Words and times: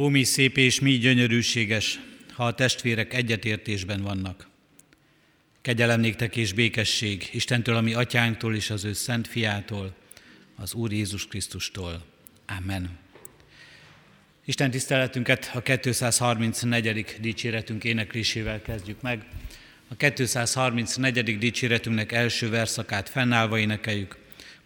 Ó, 0.00 0.08
mi 0.08 0.24
szép 0.24 0.56
és 0.56 0.80
mi 0.80 0.98
gyönyörűséges, 0.98 2.00
ha 2.32 2.46
a 2.46 2.54
testvérek 2.54 3.14
egyetértésben 3.14 4.02
vannak. 4.02 4.48
Kegyelem 5.60 6.00
néktek 6.00 6.36
és 6.36 6.52
békesség 6.52 7.28
Istentől, 7.32 7.76
ami 7.76 7.94
atyánktól 7.94 8.54
és 8.54 8.70
az 8.70 8.84
ő 8.84 8.92
szent 8.92 9.28
fiától, 9.28 9.96
az 10.56 10.74
Úr 10.74 10.92
Jézus 10.92 11.26
Krisztustól. 11.26 12.04
Amen. 12.46 12.98
Isten 14.44 14.70
tiszteletünket 14.70 15.50
a 15.54 15.62
234. 15.62 17.16
dicséretünk 17.20 17.84
éneklésével 17.84 18.62
kezdjük 18.62 19.00
meg. 19.00 19.24
A 19.88 19.94
234. 19.96 21.38
dicséretünknek 21.38 22.12
első 22.12 22.50
verszakát 22.50 23.08
fennállva 23.08 23.58
énekeljük, 23.58 24.16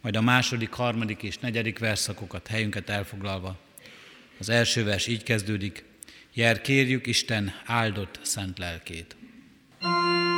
majd 0.01 0.17
a 0.17 0.21
második, 0.21 0.73
harmadik 0.73 1.23
és 1.23 1.39
negyedik 1.39 1.79
verszakokat 1.79 2.47
helyünket 2.47 2.89
elfoglalva. 2.89 3.62
Az 4.43 4.49
első 4.49 4.85
vers 4.85 5.07
így 5.07 5.23
kezdődik, 5.23 5.85
Jer 6.35 6.61
kérjük 6.61 7.07
Isten 7.07 7.53
áldott 7.65 8.19
szent 8.23 8.59
lelkét. 8.59 9.17
thank 9.81 10.32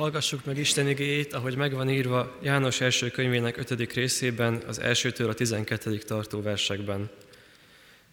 Hallgassuk 0.00 0.44
meg 0.44 0.58
Isten 0.58 0.88
igéjét, 0.88 1.32
ahogy 1.32 1.56
megvan 1.56 1.90
írva 1.90 2.38
János 2.42 2.80
első 2.80 3.10
könyvének 3.10 3.56
ötödik 3.56 3.92
részében, 3.92 4.62
az 4.66 4.80
elsőtől 4.80 5.28
a 5.28 5.34
tizenkettedik 5.34 6.02
tartó 6.02 6.42
versekben. 6.42 7.10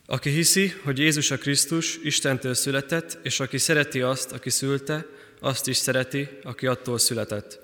Aki 0.06 0.30
hiszi, 0.30 0.74
hogy 0.84 1.00
Jézus 1.00 1.32
a 1.32 1.38
Krisztus 1.38 2.00
Istentől 2.04 2.54
született, 2.54 3.20
és 3.24 3.40
aki 3.40 3.58
szereti 3.58 4.02
azt, 4.02 4.32
aki 4.32 4.50
szülte, 4.50 5.06
azt 5.40 5.68
is 5.68 5.78
szereti, 5.78 6.28
aki 6.44 6.68
attól 6.68 6.98
született. 6.98 7.60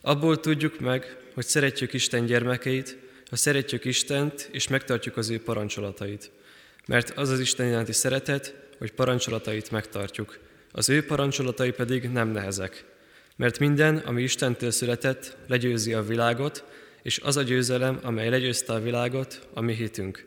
Abból 0.00 0.40
tudjuk 0.40 0.80
meg, 0.80 1.16
hogy 1.34 1.46
szeretjük 1.46 1.92
Isten 1.92 2.26
gyermekeit, 2.26 2.98
ha 3.30 3.36
szeretjük 3.36 3.84
Istent, 3.84 4.48
és 4.52 4.68
megtartjuk 4.68 5.16
az 5.16 5.30
ő 5.30 5.42
parancsolatait. 5.42 6.30
Mert 6.86 7.10
az 7.10 7.28
az 7.28 7.40
Isten 7.40 7.66
iránti 7.66 7.92
szeretet, 7.92 8.54
hogy 8.78 8.92
parancsolatait 8.92 9.70
megtartjuk. 9.70 10.38
Az 10.72 10.88
ő 10.88 11.04
parancsolatai 11.04 11.70
pedig 11.70 12.08
nem 12.08 12.28
nehezek. 12.28 12.92
Mert 13.36 13.58
minden, 13.58 13.96
ami 13.96 14.22
Istentől 14.22 14.70
született, 14.70 15.36
legyőzi 15.46 15.92
a 15.92 16.02
világot, 16.02 16.64
és 17.02 17.18
az 17.18 17.36
a 17.36 17.42
győzelem, 17.42 17.98
amely 18.02 18.28
legyőzte 18.28 18.72
a 18.72 18.80
világot, 18.80 19.48
a 19.54 19.60
mi 19.60 19.74
hitünk. 19.74 20.26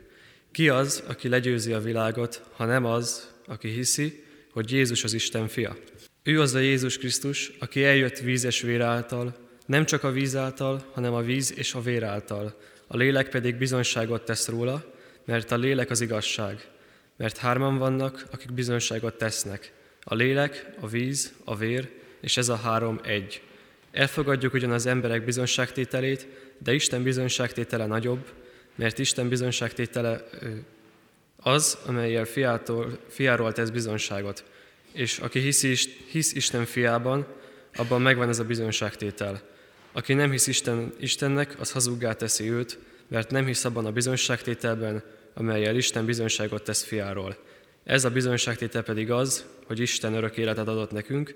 Ki 0.51 0.69
az, 0.69 1.03
aki 1.07 1.27
legyőzi 1.27 1.73
a 1.73 1.79
világot, 1.79 2.43
ha 2.51 2.65
nem 2.65 2.85
az, 2.85 3.31
aki 3.45 3.67
hiszi, 3.69 4.23
hogy 4.51 4.71
Jézus 4.71 5.03
az 5.03 5.13
Isten 5.13 5.47
fia? 5.47 5.77
Ő 6.23 6.41
az 6.41 6.53
a 6.53 6.59
Jézus 6.59 6.97
Krisztus, 6.97 7.51
aki 7.59 7.83
eljött 7.83 8.17
vízes 8.17 8.61
vér 8.61 8.81
által, 8.81 9.35
nem 9.65 9.85
csak 9.85 10.03
a 10.03 10.11
víz 10.11 10.35
által, 10.35 10.85
hanem 10.93 11.13
a 11.13 11.21
víz 11.21 11.53
és 11.57 11.73
a 11.73 11.81
vér 11.81 12.03
által. 12.03 12.57
A 12.87 12.97
lélek 12.97 13.29
pedig 13.29 13.55
bizonyságot 13.55 14.25
tesz 14.25 14.47
róla, 14.47 14.93
mert 15.25 15.51
a 15.51 15.57
lélek 15.57 15.89
az 15.89 16.01
igazság. 16.01 16.67
Mert 17.17 17.37
hárman 17.37 17.77
vannak, 17.77 18.25
akik 18.31 18.53
bizonyságot 18.53 19.17
tesznek. 19.17 19.73
A 20.03 20.15
lélek, 20.15 20.69
a 20.79 20.87
víz, 20.87 21.33
a 21.43 21.55
vér, 21.55 21.89
és 22.21 22.37
ez 22.37 22.49
a 22.49 22.55
három 22.55 22.99
egy. 23.03 23.41
Elfogadjuk 23.91 24.53
ugyan 24.53 24.71
az 24.71 24.85
emberek 24.85 25.25
bizonyságtételét, 25.25 26.27
de 26.57 26.73
Isten 26.73 27.03
bizonyságtétele 27.03 27.85
nagyobb, 27.85 28.25
mert 28.75 28.99
Isten 28.99 29.29
bizonyságtétele 29.29 30.23
az, 31.37 31.77
amelyel 31.85 32.25
fiától, 32.25 32.99
fiáról 33.07 33.51
tesz 33.53 33.69
bizonyságot. 33.69 34.43
És 34.91 35.17
aki 35.17 35.39
hisz, 35.39 35.87
hisz 36.11 36.33
Isten 36.33 36.65
fiában, 36.65 37.27
abban 37.75 38.01
megvan 38.01 38.29
ez 38.29 38.39
a 38.39 38.43
bizonyságtétel. 38.43 39.41
Aki 39.91 40.13
nem 40.13 40.31
hisz 40.31 40.47
Isten, 40.47 40.93
Istennek, 40.99 41.55
az 41.59 41.71
hazuggá 41.71 42.13
teszi 42.13 42.51
őt, 42.51 42.79
mert 43.07 43.31
nem 43.31 43.45
hisz 43.45 43.65
abban 43.65 43.85
a 43.85 43.91
bizonyságtételben, 43.91 45.03
amelyel 45.33 45.75
Isten 45.75 46.05
bizonyságot 46.05 46.63
tesz 46.63 46.83
fiáról. 46.83 47.37
Ez 47.83 48.05
a 48.05 48.09
bizonyságtétel 48.09 48.83
pedig 48.83 49.11
az, 49.11 49.45
hogy 49.65 49.79
Isten 49.79 50.13
örök 50.13 50.37
életet 50.37 50.67
adott 50.67 50.91
nekünk, 50.91 51.35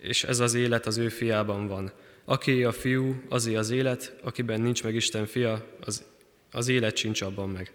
és 0.00 0.24
ez 0.24 0.38
az 0.38 0.54
élet 0.54 0.86
az 0.86 0.96
ő 0.96 1.08
fiában 1.08 1.66
van. 1.66 1.92
Aki 2.24 2.64
a 2.64 2.72
fiú, 2.72 3.22
azé 3.28 3.54
az 3.54 3.70
élet, 3.70 4.16
akiben 4.22 4.60
nincs 4.60 4.82
meg 4.82 4.94
Isten 4.94 5.26
fia, 5.26 5.76
az, 5.80 6.04
az 6.50 6.68
élet 6.68 6.96
sincs 6.96 7.20
abban 7.20 7.50
meg. 7.50 7.72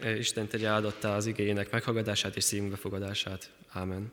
E, 0.00 0.16
Isten 0.16 0.48
tegye 0.48 0.68
áldottá 0.68 1.16
az 1.16 1.26
igényének 1.26 1.70
meghallgatását 1.70 2.36
és 2.36 2.44
szívünk 2.44 2.70
befogadását. 2.70 3.50
Ámen. 3.68 4.12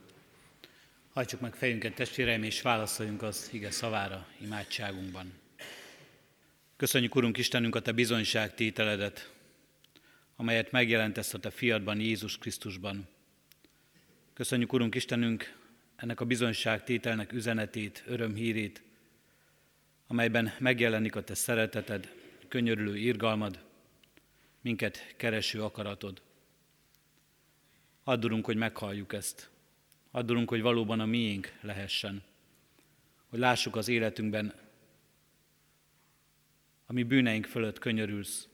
Hajtsuk 1.13 1.39
meg 1.39 1.55
fejünket, 1.55 1.95
testvéreim, 1.95 2.43
és 2.43 2.61
válaszoljunk 2.61 3.21
az 3.21 3.49
ige 3.51 3.71
szavára 3.71 4.27
imádságunkban. 4.41 5.33
Köszönjük, 6.77 7.15
Urunk 7.15 7.37
Istenünk, 7.37 7.75
a 7.75 7.81
Te 7.81 7.91
bizonyságtételedet, 7.91 9.31
amelyet 10.35 10.71
megjelentesz 10.71 11.33
a 11.33 11.39
Te 11.39 11.49
fiadban, 11.49 11.99
Jézus 11.99 12.37
Krisztusban. 12.37 13.07
Köszönjük, 14.33 14.73
Urunk 14.73 14.95
Istenünk, 14.95 15.56
ennek 15.97 16.19
a 16.19 16.25
bizonyságtételnek 16.25 17.33
üzenetét, 17.33 18.03
örömhírét, 18.05 18.81
amelyben 20.07 20.53
megjelenik 20.59 21.15
a 21.15 21.23
Te 21.23 21.33
szereteted, 21.33 22.13
könyörülő 22.47 22.97
irgalmad, 22.97 23.65
minket 24.61 25.13
kereső 25.15 25.63
akaratod. 25.63 26.21
Addulunk, 28.03 28.45
hogy 28.45 28.55
meghalljuk 28.55 29.13
ezt. 29.13 29.49
Addulunk, 30.11 30.49
hogy 30.49 30.61
valóban 30.61 30.99
a 30.99 31.05
miénk 31.05 31.57
lehessen. 31.61 32.23
Hogy 33.29 33.39
lássuk 33.39 33.75
az 33.75 33.87
életünkben, 33.87 34.53
ami 36.85 37.03
bűneink 37.03 37.45
fölött 37.45 37.79
könyörülsz, 37.79 38.47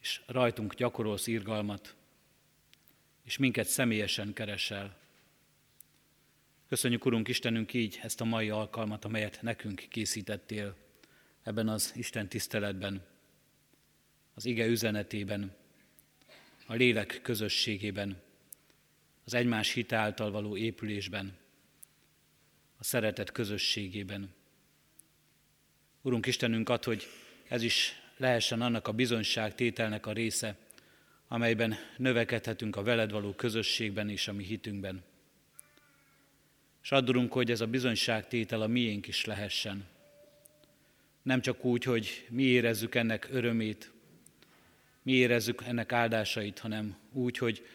és 0.00 0.20
rajtunk 0.26 0.74
gyakorolsz 0.74 1.26
irgalmat, 1.26 1.94
és 3.24 3.36
minket 3.36 3.66
személyesen 3.66 4.32
keresel. 4.32 4.96
Köszönjük, 6.68 7.04
Urunk 7.04 7.28
Istenünk, 7.28 7.74
így 7.74 7.98
ezt 8.02 8.20
a 8.20 8.24
mai 8.24 8.50
alkalmat, 8.50 9.04
amelyet 9.04 9.42
nekünk 9.42 9.84
készítettél 9.88 10.76
ebben 11.42 11.68
az 11.68 11.92
Isten 11.96 12.28
tiszteletben, 12.28 13.06
az 14.34 14.44
ige 14.44 14.66
üzenetében, 14.66 15.56
a 16.66 16.74
lélek 16.74 17.20
közösségében, 17.22 18.22
az 19.24 19.34
egymás 19.34 19.72
hitáltal 19.72 20.30
való 20.30 20.56
épülésben, 20.56 21.36
a 22.78 22.84
szeretet 22.84 23.32
közösségében. 23.32 24.34
Urunk 26.02 26.26
Istenünk 26.26 26.68
ad, 26.68 26.84
hogy 26.84 27.06
ez 27.48 27.62
is 27.62 27.92
lehessen 28.16 28.60
annak 28.60 28.88
a 28.88 28.92
bizonyságtételnek 28.92 30.06
a 30.06 30.12
része, 30.12 30.56
amelyben 31.28 31.74
növekedhetünk 31.96 32.76
a 32.76 32.82
veled 32.82 33.10
való 33.10 33.32
közösségben 33.34 34.08
és 34.08 34.28
a 34.28 34.32
mi 34.32 34.44
hitünkben. 34.44 35.04
És 36.86 36.92
addurunk, 36.92 37.32
hogy 37.32 37.50
ez 37.50 37.60
a 37.60 37.66
bizonyságtétel 37.66 38.62
a 38.62 38.66
miénk 38.66 39.06
is 39.06 39.24
lehessen. 39.24 39.86
Nem 41.22 41.40
csak 41.40 41.64
úgy, 41.64 41.84
hogy 41.84 42.26
mi 42.28 42.42
érezzük 42.42 42.94
ennek 42.94 43.28
örömét, 43.30 43.92
mi 45.02 45.12
érezzük 45.12 45.62
ennek 45.64 45.92
áldásait, 45.92 46.58
hanem 46.58 46.96
úgy, 47.12 47.38
hogy 47.38 47.66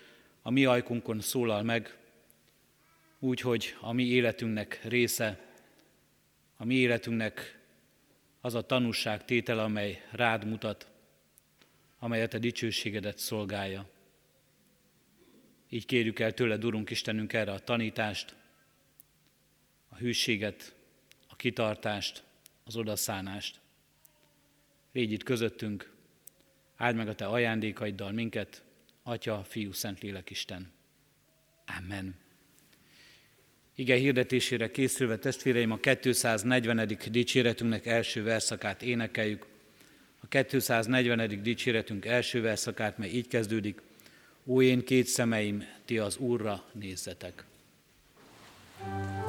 a 0.41 0.51
mi 0.51 0.65
ajkunkon 0.65 1.19
szólal 1.19 1.63
meg, 1.63 1.97
úgy, 3.19 3.41
hogy 3.41 3.75
a 3.79 3.91
mi 3.91 4.03
életünknek 4.03 4.79
része, 4.83 5.39
a 6.57 6.65
mi 6.65 6.75
életünknek 6.75 7.59
az 8.41 8.55
a 8.55 8.61
tanúság 8.61 9.25
tétel, 9.25 9.59
amely 9.59 10.03
rád 10.11 10.45
mutat, 10.45 10.91
amelyet 11.99 12.33
a 12.33 12.39
dicsőségedet 12.39 13.17
szolgálja. 13.17 13.89
Így 15.69 15.85
kérjük 15.85 16.19
el 16.19 16.33
tőled, 16.33 16.65
Urunk 16.65 16.89
Istenünk, 16.89 17.33
erre 17.33 17.51
a 17.51 17.59
tanítást, 17.59 18.39
hűséget, 20.01 20.75
a 21.27 21.36
kitartást, 21.36 22.24
az 22.63 22.75
odaszánást. 22.75 23.59
Légy 24.92 25.12
itt 25.12 25.24
közöttünk, 25.24 25.92
áld 26.75 26.95
meg 26.95 27.07
a 27.07 27.15
Te 27.15 27.25
ajándékaiddal 27.25 28.12
minket, 28.12 28.63
Atya, 29.03 29.44
Fiú, 29.44 29.71
Szentlélek 29.71 30.30
Isten. 30.30 30.71
Amen. 31.80 32.15
Ige 33.75 33.95
hirdetésére 33.95 34.71
készülve 34.71 35.18
testvéreim 35.18 35.71
a 35.71 35.77
240. 35.77 36.98
dicséretünknek 37.12 37.86
első 37.86 38.24
verszakát 38.24 38.81
énekeljük. 38.81 39.45
A 40.19 40.44
240. 40.45 41.42
dicséretünk 41.42 42.06
első 42.06 42.42
verszakát, 42.42 42.98
mely 42.98 43.09
így 43.09 43.27
kezdődik. 43.27 43.81
Ó, 44.45 44.62
én 44.62 44.86
két 44.86 45.07
szemeim, 45.07 45.63
ti 45.86 45.98
az 45.98 46.17
Úrra 46.17 46.70
nézzetek. 46.74 47.46
thank 48.81 49.15
you 49.15 49.20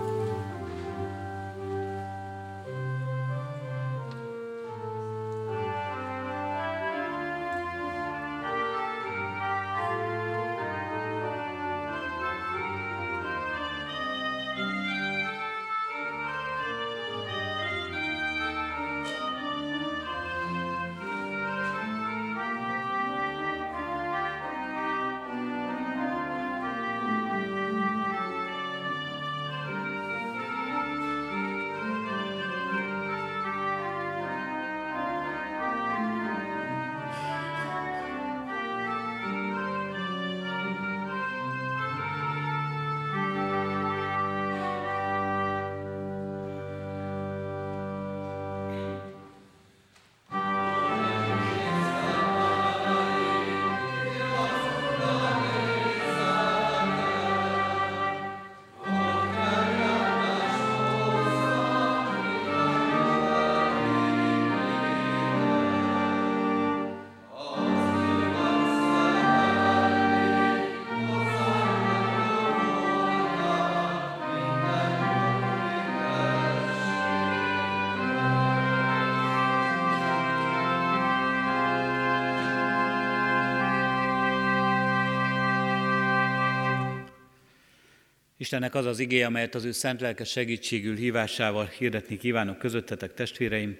Istennek 88.43 88.75
az 88.75 88.87
az 88.87 88.99
igény, 88.99 89.25
amelyet 89.25 89.55
az 89.55 89.65
ő 89.65 89.73
szent 89.73 90.01
lelke 90.01 90.25
segítségül 90.25 90.97
hívásával 90.97 91.67
hirdetni 91.79 92.17
kívánok 92.17 92.59
közöttetek 92.59 93.15
testvéreim, 93.15 93.77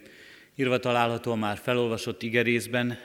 írva 0.55 0.79
található 0.79 1.35
már 1.35 1.59
felolvasott 1.59 2.23
igerészben, 2.23 2.99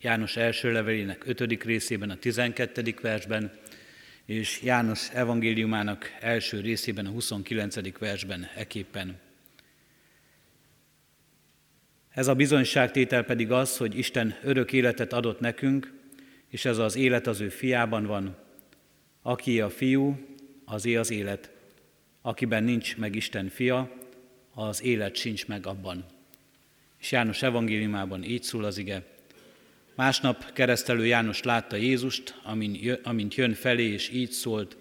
János 0.00 0.36
első 0.36 0.72
levelének 0.72 1.26
5. 1.26 1.62
részében, 1.62 2.10
a 2.10 2.16
12. 2.16 2.94
versben, 3.00 3.52
és 4.24 4.62
János 4.62 5.10
evangéliumának 5.10 6.16
első 6.20 6.60
részében, 6.60 7.06
a 7.06 7.10
29. 7.10 7.98
versben 7.98 8.48
eképpen. 8.56 9.18
Ez 12.10 12.28
a 12.28 12.34
bizonyságtétel 12.34 13.24
pedig 13.24 13.50
az, 13.50 13.76
hogy 13.76 13.98
Isten 13.98 14.36
örök 14.42 14.72
életet 14.72 15.12
adott 15.12 15.40
nekünk, 15.40 15.92
és 16.48 16.64
ez 16.64 16.78
az 16.78 16.96
élet 16.96 17.26
az 17.26 17.40
ő 17.40 17.48
fiában 17.48 18.06
van. 18.06 18.36
Aki 19.22 19.60
a 19.60 19.70
fiú, 19.70 20.30
azé 20.72 20.96
az 20.96 21.10
élet. 21.10 21.50
Akiben 22.22 22.64
nincs 22.64 22.96
meg 22.96 23.14
Isten 23.14 23.48
fia, 23.48 23.90
az 24.54 24.82
élet 24.82 25.16
sincs 25.16 25.46
meg 25.46 25.66
abban. 25.66 26.04
És 27.00 27.12
János 27.12 27.42
evangéliumában 27.42 28.24
így 28.24 28.42
szól 28.42 28.64
az 28.64 28.78
ige. 28.78 29.04
Másnap 29.94 30.52
keresztelő 30.52 31.06
János 31.06 31.42
látta 31.42 31.76
Jézust, 31.76 32.40
amint 33.02 33.34
jön 33.34 33.54
felé, 33.54 33.84
és 33.84 34.08
így 34.08 34.30
szólt. 34.30 34.76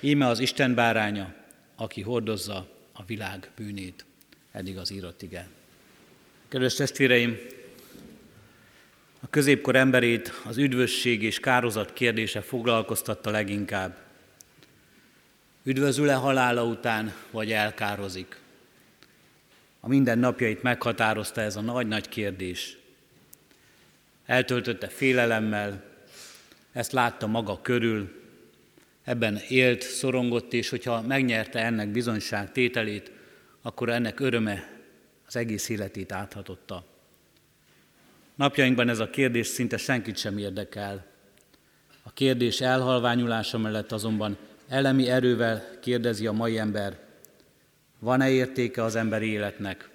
Íme 0.00 0.26
az 0.26 0.38
Isten 0.38 0.74
báránya, 0.74 1.34
aki 1.74 2.00
hordozza 2.00 2.68
a 2.92 3.04
világ 3.04 3.50
bűnét. 3.56 4.04
Eddig 4.52 4.78
az 4.78 4.92
írott 4.92 5.22
ige. 5.22 5.48
Kedves 6.48 6.74
testvéreim, 6.74 7.38
a 9.20 9.28
középkor 9.30 9.76
emberét 9.76 10.32
az 10.44 10.56
üdvösség 10.56 11.22
és 11.22 11.40
kározat 11.40 11.92
kérdése 11.92 12.40
foglalkoztatta 12.40 13.30
leginkább. 13.30 14.09
Üdvözül-e 15.70 16.14
halála 16.14 16.64
után, 16.64 17.12
vagy 17.30 17.52
elkározik? 17.52 18.40
A 19.80 19.88
minden 19.88 20.18
napjait 20.18 20.62
meghatározta 20.62 21.40
ez 21.40 21.56
a 21.56 21.60
nagy-nagy 21.60 22.08
kérdés. 22.08 22.78
Eltöltötte 24.26 24.88
félelemmel, 24.88 25.84
ezt 26.72 26.92
látta 26.92 27.26
maga 27.26 27.60
körül, 27.62 28.22
ebben 29.04 29.40
élt, 29.48 29.82
szorongott, 29.82 30.52
és 30.52 30.68
hogyha 30.68 31.02
megnyerte 31.02 31.64
ennek 31.64 31.88
bizonyság 31.88 32.52
tételét, 32.52 33.10
akkor 33.62 33.88
ennek 33.88 34.20
öröme 34.20 34.68
az 35.26 35.36
egész 35.36 35.68
életét 35.68 36.12
áthatotta. 36.12 36.84
Napjainkban 38.34 38.88
ez 38.88 38.98
a 38.98 39.10
kérdés 39.10 39.46
szinte 39.46 39.76
senkit 39.76 40.16
sem 40.16 40.38
érdekel. 40.38 41.06
A 42.02 42.12
kérdés 42.12 42.60
elhalványulása 42.60 43.58
mellett 43.58 43.92
azonban 43.92 44.48
elemi 44.70 45.08
erővel 45.08 45.78
kérdezi 45.80 46.26
a 46.26 46.32
mai 46.32 46.58
ember, 46.58 46.98
van-e 47.98 48.30
értéke 48.30 48.82
az 48.82 48.94
emberi 48.94 49.26
életnek? 49.26 49.88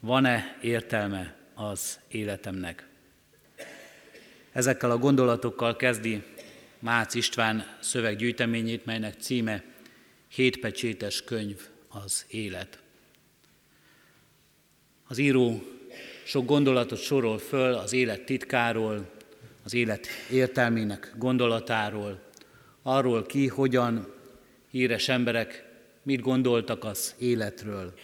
Van-e 0.00 0.56
értelme 0.60 1.34
az 1.54 1.98
életemnek? 2.08 2.86
Ezekkel 4.52 4.90
a 4.90 4.98
gondolatokkal 4.98 5.76
kezdi 5.76 6.22
Mácz 6.78 7.14
István 7.14 7.76
szöveggyűjteményét, 7.80 8.84
melynek 8.84 9.14
címe 9.20 9.64
Hétpecsétes 10.28 11.24
könyv 11.24 11.60
az 11.88 12.24
élet. 12.28 12.78
Az 15.08 15.18
író 15.18 15.62
sok 16.24 16.46
gondolatot 16.46 16.98
sorol 16.98 17.38
föl 17.38 17.74
az 17.74 17.92
élet 17.92 18.24
titkáról, 18.24 19.10
az 19.62 19.74
élet 19.74 20.06
értelmének 20.30 21.14
gondolatáról, 21.16 22.27
arról 22.82 23.26
ki, 23.26 23.46
hogyan 23.46 24.12
híres 24.70 25.08
emberek 25.08 25.64
mit 26.02 26.20
gondoltak 26.20 26.84
az 26.84 27.14
életről. 27.18 27.94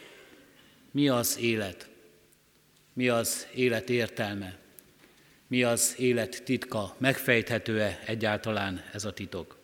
Mi 0.90 1.08
az 1.08 1.38
élet? 1.38 1.88
Mi 2.92 3.08
az 3.08 3.46
élet 3.54 3.90
értelme? 3.90 4.58
Mi 5.46 5.62
az 5.62 5.94
élet 5.98 6.42
titka? 6.44 6.94
Megfejthető-e 6.98 8.00
egyáltalán 8.06 8.82
ez 8.92 9.04
a 9.04 9.12
titok? 9.12 9.58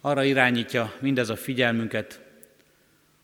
Arra 0.00 0.24
irányítja 0.24 0.94
mindez 1.00 1.28
a 1.28 1.36
figyelmünket, 1.36 2.20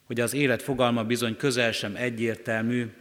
hogy 0.07 0.21
az 0.21 0.35
élet 0.35 0.63
fogalma 0.63 1.05
bizony 1.05 1.37
közel 1.37 1.73
sem 1.73 1.97
egyértelmű, 1.97 2.93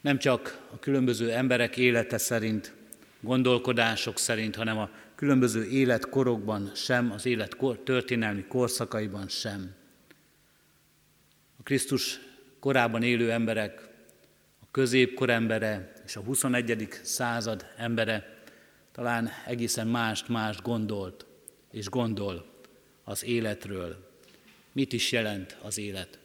nem 0.00 0.18
csak 0.18 0.60
a 0.72 0.78
különböző 0.78 1.30
emberek 1.30 1.76
élete 1.76 2.18
szerint, 2.18 2.72
gondolkodások 3.20 4.18
szerint, 4.18 4.56
hanem 4.56 4.78
a 4.78 4.90
különböző 5.22 5.64
életkorokban 5.64 6.70
sem, 6.74 7.10
az 7.10 7.26
élet 7.26 7.56
történelmi 7.84 8.44
korszakaiban 8.44 9.28
sem. 9.28 9.74
A 11.58 11.62
Krisztus 11.62 12.20
korában 12.60 13.02
élő 13.02 13.30
emberek, 13.30 13.88
a 14.60 14.64
középkor 14.70 15.30
embere 15.30 15.92
és 16.06 16.16
a 16.16 16.20
21. 16.20 16.88
század 17.02 17.66
embere 17.76 18.42
talán 18.92 19.30
egészen 19.46 19.86
mást-mást 19.86 20.62
gondolt 20.62 21.26
és 21.70 21.88
gondol 21.88 22.46
az 23.04 23.24
életről. 23.24 24.10
Mit 24.72 24.92
is 24.92 25.12
jelent 25.12 25.56
az 25.62 25.78
élet? 25.78 26.18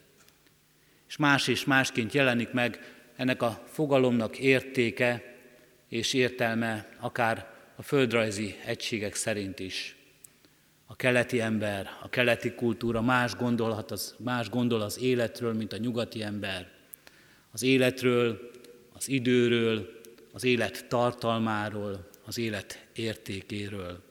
És 1.07 1.17
más 1.17 1.47
és 1.47 1.65
másként 1.65 2.13
jelenik 2.13 2.51
meg 2.51 2.95
ennek 3.15 3.41
a 3.41 3.63
fogalomnak 3.71 4.37
értéke 4.37 5.35
és 5.87 6.13
értelme 6.13 6.89
akár 6.99 7.55
a 7.79 7.81
földrajzi 7.81 8.55
egységek 8.65 9.15
szerint 9.15 9.59
is. 9.59 9.95
A 10.85 10.95
keleti 10.95 11.41
ember, 11.41 11.89
a 12.01 12.09
keleti 12.09 12.51
kultúra 12.51 13.01
más, 13.01 13.35
gondolhat 13.35 13.91
az, 13.91 14.15
más 14.17 14.49
gondol 14.49 14.81
az 14.81 14.99
életről, 14.99 15.53
mint 15.53 15.73
a 15.73 15.77
nyugati 15.77 16.23
ember. 16.23 16.71
Az 17.51 17.63
életről, 17.63 18.51
az 18.93 19.09
időről, 19.09 20.01
az 20.33 20.43
élet 20.43 20.87
tartalmáról, 20.87 22.09
az 22.25 22.37
élet 22.37 22.87
értékéről. 22.93 24.03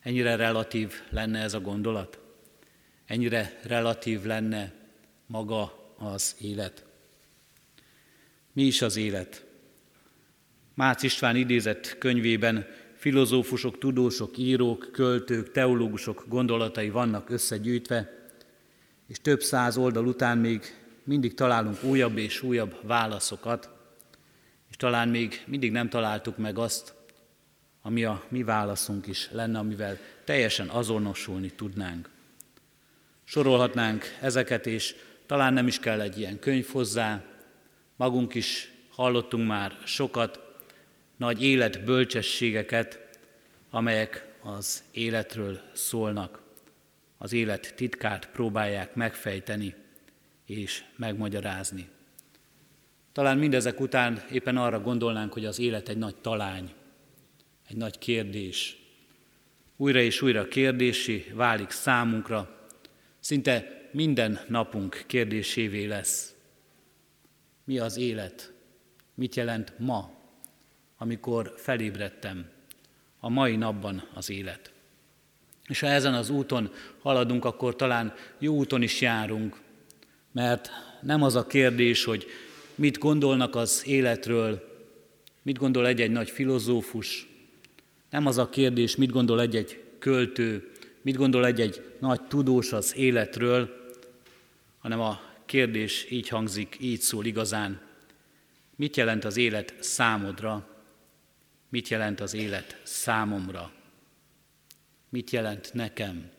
Ennyire 0.00 0.36
relatív 0.36 0.92
lenne 1.10 1.42
ez 1.42 1.54
a 1.54 1.60
gondolat? 1.60 2.18
Ennyire 3.06 3.60
relatív 3.62 4.22
lenne 4.22 4.72
maga 5.26 5.92
az 5.98 6.36
élet? 6.40 6.84
Mi 8.52 8.62
is 8.62 8.82
az 8.82 8.96
élet? 8.96 9.43
Mácz 10.74 11.02
István 11.02 11.36
idézett 11.36 11.98
könyvében 11.98 12.66
filozófusok, 12.94 13.78
tudósok, 13.78 14.38
írók, 14.38 14.88
költők, 14.92 15.50
teológusok 15.50 16.24
gondolatai 16.28 16.90
vannak 16.90 17.30
összegyűjtve, 17.30 18.28
és 19.08 19.18
több 19.22 19.42
száz 19.42 19.76
oldal 19.76 20.06
után 20.06 20.38
még 20.38 20.62
mindig 21.04 21.34
találunk 21.34 21.82
újabb 21.82 22.16
és 22.16 22.42
újabb 22.42 22.76
válaszokat, 22.82 23.70
és 24.70 24.76
talán 24.76 25.08
még 25.08 25.42
mindig 25.46 25.72
nem 25.72 25.88
találtuk 25.88 26.36
meg 26.36 26.58
azt, 26.58 26.94
ami 27.82 28.04
a 28.04 28.24
mi 28.28 28.42
válaszunk 28.42 29.06
is 29.06 29.28
lenne, 29.32 29.58
amivel 29.58 29.98
teljesen 30.24 30.68
azonosulni 30.68 31.50
tudnánk. 31.50 32.10
Sorolhatnánk 33.24 34.04
ezeket, 34.20 34.66
és 34.66 34.94
talán 35.26 35.52
nem 35.52 35.66
is 35.66 35.78
kell 35.78 36.00
egy 36.00 36.18
ilyen 36.18 36.38
könyv 36.38 36.66
hozzá, 36.66 37.24
magunk 37.96 38.34
is 38.34 38.72
hallottunk 38.90 39.46
már 39.46 39.78
sokat, 39.84 40.43
nagy 41.16 41.42
életbölcsességeket, 41.42 43.18
amelyek 43.70 44.34
az 44.42 44.82
életről 44.90 45.60
szólnak, 45.72 46.42
az 47.18 47.32
élet 47.32 47.74
titkát 47.76 48.30
próbálják 48.30 48.94
megfejteni 48.94 49.74
és 50.46 50.84
megmagyarázni. 50.96 51.88
Talán 53.12 53.38
mindezek 53.38 53.80
után 53.80 54.24
éppen 54.32 54.56
arra 54.56 54.80
gondolnánk, 54.80 55.32
hogy 55.32 55.44
az 55.44 55.58
élet 55.58 55.88
egy 55.88 55.98
nagy 55.98 56.16
talány, 56.16 56.72
egy 57.68 57.76
nagy 57.76 57.98
kérdés. 57.98 58.76
Újra 59.76 60.00
és 60.00 60.22
újra 60.22 60.48
kérdési 60.48 61.26
válik 61.34 61.70
számunkra, 61.70 62.68
szinte 63.20 63.88
minden 63.92 64.40
napunk 64.48 65.04
kérdésévé 65.06 65.84
lesz. 65.84 66.34
Mi 67.64 67.78
az 67.78 67.96
élet? 67.96 68.52
Mit 69.14 69.34
jelent 69.34 69.78
ma 69.78 70.23
amikor 70.98 71.54
felébredtem. 71.56 72.46
A 73.18 73.28
mai 73.28 73.56
napban 73.56 74.08
az 74.14 74.30
élet. 74.30 74.72
És 75.66 75.80
ha 75.80 75.86
ezen 75.86 76.14
az 76.14 76.30
úton 76.30 76.70
haladunk, 77.02 77.44
akkor 77.44 77.76
talán 77.76 78.14
jó 78.38 78.54
úton 78.54 78.82
is 78.82 79.00
járunk, 79.00 79.60
mert 80.32 80.70
nem 81.02 81.22
az 81.22 81.34
a 81.34 81.46
kérdés, 81.46 82.04
hogy 82.04 82.26
mit 82.74 82.98
gondolnak 82.98 83.54
az 83.54 83.82
életről, 83.86 84.72
mit 85.42 85.58
gondol 85.58 85.86
egy-egy 85.86 86.10
nagy 86.10 86.30
filozófus, 86.30 87.26
nem 88.10 88.26
az 88.26 88.38
a 88.38 88.48
kérdés, 88.48 88.96
mit 88.96 89.10
gondol 89.10 89.40
egy-egy 89.40 89.82
költő, 89.98 90.72
mit 91.02 91.16
gondol 91.16 91.46
egy-egy 91.46 91.84
nagy 91.98 92.20
tudós 92.20 92.72
az 92.72 92.96
életről, 92.96 93.92
hanem 94.78 95.00
a 95.00 95.20
kérdés 95.46 96.06
így 96.10 96.28
hangzik, 96.28 96.76
így 96.80 97.00
szól 97.00 97.24
igazán. 97.24 97.80
Mit 98.76 98.96
jelent 98.96 99.24
az 99.24 99.36
élet 99.36 99.74
számodra, 99.80 100.73
mit 101.74 101.88
jelent 101.88 102.20
az 102.20 102.34
élet 102.34 102.80
számomra. 102.82 103.72
mit 105.08 105.30
jelent 105.30 105.70
nekem. 105.72 106.30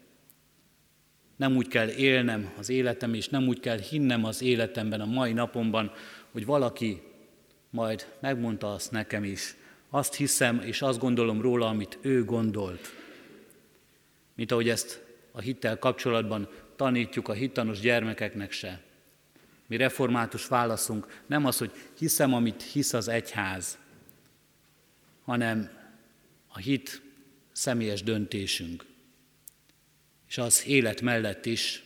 Nem 1.36 1.56
úgy 1.56 1.68
kell 1.68 1.90
élnem 1.90 2.54
az 2.58 2.70
életem, 2.70 3.14
és 3.14 3.30
nem 3.30 3.48
úgy 3.48 3.60
kell 3.60 3.78
hinnem 3.78 4.26
az 4.26 4.42
életemben 4.42 5.02
a 5.02 5.06
mai 5.06 5.34
napomban, 5.34 5.92
hogy 6.32 6.46
valaki 6.46 7.02
majd 7.70 8.08
megmondta 8.20 8.74
azt 8.74 8.92
nekem 8.92 9.24
is. 9.24 9.56
Azt 9.90 10.14
hiszem, 10.14 10.62
és 10.62 10.82
azt 10.82 11.00
gondolom 11.00 11.42
róla, 11.42 11.68
amit 11.68 11.98
ő 12.02 12.26
gondolt. 12.26 12.94
Mint 14.36 14.52
ahogy 14.52 14.70
ezt 14.70 15.04
a 15.32 15.40
hittel 15.40 15.80
kapcsolatban 15.80 16.50
tanítjuk 16.76 17.28
a 17.28 17.34
hittanos 17.34 17.80
gyermekeknek 17.80 18.52
se. 18.52 18.82
Mi 19.68 19.78
református 19.78 20.48
válaszunk 20.48 21.22
nem 21.26 21.46
az, 21.46 21.58
hogy 21.58 21.72
hiszem, 21.98 22.34
amit 22.34 22.62
hisz 22.62 22.94
az 22.94 23.08
egyház, 23.08 23.78
hanem 25.26 25.70
a 26.48 26.58
hit 26.58 27.02
személyes 27.52 28.04
döntésünk. 28.04 28.86
És 30.28 30.38
az 30.38 30.68
élet 30.68 31.02
mellett 31.02 31.46
is, 31.46 31.84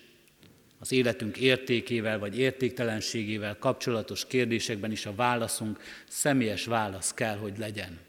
az 0.79 0.91
életünk 0.91 1.37
értékével 1.37 2.19
vagy 2.19 2.37
értéktelenségével 2.37 3.57
kapcsolatos 3.57 4.27
kérdésekben 4.27 4.91
is 4.91 5.05
a 5.05 5.15
válaszunk 5.15 5.79
személyes 6.07 6.65
válasz 6.65 7.13
kell, 7.13 7.37
hogy 7.37 7.57
legyen. 7.57 7.99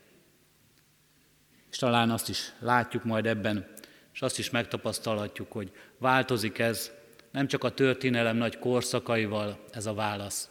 És 1.70 1.76
talán 1.76 2.10
azt 2.10 2.28
is 2.28 2.52
látjuk 2.58 3.04
majd 3.04 3.26
ebben, 3.26 3.74
és 4.12 4.22
azt 4.22 4.38
is 4.38 4.50
megtapasztalhatjuk, 4.50 5.52
hogy 5.52 5.72
változik 5.98 6.58
ez, 6.58 6.90
nem 7.30 7.46
csak 7.46 7.64
a 7.64 7.74
történelem 7.74 8.36
nagy 8.36 8.58
korszakaival 8.58 9.64
ez 9.70 9.86
a 9.86 9.94
válasz, 9.94 10.50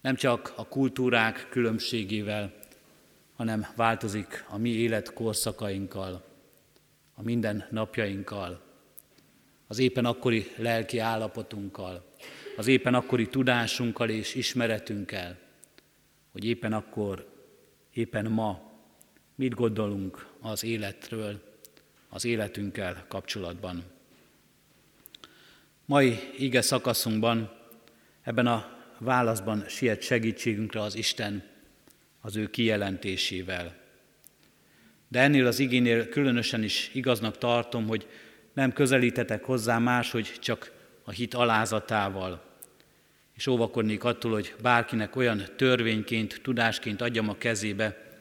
nem 0.00 0.14
csak 0.14 0.52
a 0.56 0.68
kultúrák 0.68 1.46
különbségével, 1.50 2.61
hanem 3.42 3.66
változik 3.76 4.44
a 4.48 4.56
mi 4.56 4.68
életkorszakainkkal, 4.68 6.24
a 7.14 7.22
minden 7.22 7.66
napjainkkal, 7.70 8.60
az 9.66 9.78
éppen 9.78 10.04
akkori 10.04 10.50
lelki 10.56 10.98
állapotunkkal, 10.98 12.04
az 12.56 12.66
éppen 12.66 12.94
akkori 12.94 13.28
tudásunkkal 13.28 14.08
és 14.08 14.34
ismeretünkkel, 14.34 15.38
hogy 16.32 16.44
éppen 16.44 16.72
akkor, 16.72 17.28
éppen 17.92 18.30
ma 18.30 18.72
mit 19.34 19.54
gondolunk 19.54 20.26
az 20.40 20.64
életről, 20.64 21.42
az 22.08 22.24
életünkkel 22.24 23.04
kapcsolatban. 23.08 23.84
Mai 25.84 26.18
ige 26.38 26.60
szakaszunkban, 26.60 27.52
ebben 28.22 28.46
a 28.46 28.78
válaszban 28.98 29.64
siet 29.68 30.02
segítségünkre 30.02 30.80
az 30.80 30.94
Isten 30.94 31.50
az 32.22 32.36
ő 32.36 32.50
kijelentésével. 32.50 33.76
De 35.08 35.20
ennél 35.20 35.46
az 35.46 35.58
igénél 35.58 36.08
különösen 36.08 36.62
is 36.62 36.90
igaznak 36.92 37.38
tartom, 37.38 37.86
hogy 37.86 38.06
nem 38.52 38.72
közelítetek 38.72 39.44
hozzá 39.44 39.78
máshogy 39.78 40.32
csak 40.40 40.72
a 41.04 41.10
hit 41.10 41.34
alázatával. 41.34 42.50
És 43.34 43.46
óvakodnék 43.46 44.04
attól, 44.04 44.32
hogy 44.32 44.54
bárkinek 44.62 45.16
olyan 45.16 45.42
törvényként, 45.56 46.40
tudásként 46.42 47.00
adjam 47.00 47.28
a 47.28 47.38
kezébe, 47.38 48.18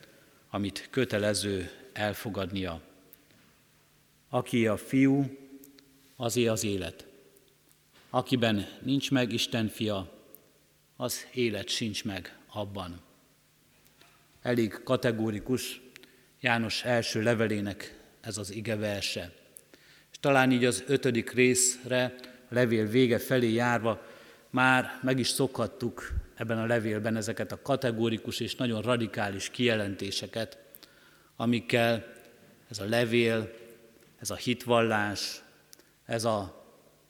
amit 0.49 0.87
kötelező 0.89 1.71
elfogadnia. 1.93 2.81
Aki 4.29 4.67
a 4.67 4.77
fiú, 4.77 5.37
azé 6.15 6.47
az 6.47 6.63
élet. 6.63 7.05
Akiben 8.09 8.67
nincs 8.81 9.11
meg 9.11 9.33
Isten 9.33 9.67
fia, 9.67 10.19
az 10.95 11.27
élet 11.33 11.69
sincs 11.69 12.03
meg 12.03 12.37
abban. 12.47 13.01
Elég 14.41 14.83
kategórikus 14.83 15.81
János 16.39 16.83
első 16.83 17.21
levelének 17.21 17.95
ez 18.21 18.37
az 18.37 18.53
ige 18.53 18.75
verse. 18.75 19.31
És 20.11 20.17
talán 20.19 20.51
így 20.51 20.65
az 20.65 20.83
ötödik 20.87 21.31
részre, 21.31 22.15
a 22.49 22.53
levél 22.53 22.85
vége 22.85 23.19
felé 23.19 23.51
járva 23.51 24.01
már 24.49 24.99
meg 25.01 25.19
is 25.19 25.27
szokhattuk 25.27 26.11
ebben 26.35 26.57
a 26.57 26.65
levélben 26.65 27.15
ezeket 27.15 27.51
a 27.51 27.61
kategórikus 27.61 28.39
és 28.39 28.55
nagyon 28.55 28.81
radikális 28.81 29.49
kijelentéseket, 29.49 30.57
amikkel 31.35 32.13
ez 32.69 32.79
a 32.79 32.85
levél, 32.85 33.51
ez 34.19 34.29
a 34.29 34.35
hitvallás, 34.35 35.41
ez 36.05 36.25
a 36.25 36.65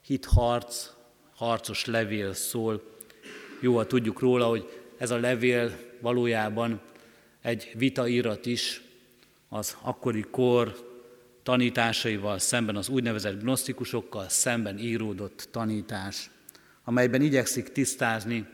hitharc, 0.06 0.90
harcos 1.34 1.84
levél 1.84 2.34
szól. 2.34 2.82
Jó, 3.60 3.76
ha 3.76 3.86
tudjuk 3.86 4.20
róla, 4.20 4.46
hogy 4.46 4.84
ez 4.98 5.10
a 5.10 5.18
levél 5.18 5.78
valójában 6.00 6.80
egy 7.42 7.70
vitairat 7.74 8.46
is 8.46 8.80
az 9.48 9.76
akkori 9.80 10.24
kor 10.30 10.90
tanításaival 11.42 12.38
szemben, 12.38 12.76
az 12.76 12.88
úgynevezett 12.88 13.40
gnosztikusokkal 13.40 14.28
szemben 14.28 14.78
íródott 14.78 15.48
tanítás, 15.50 16.30
amelyben 16.84 17.22
igyekszik 17.22 17.72
tisztázni 17.72 18.46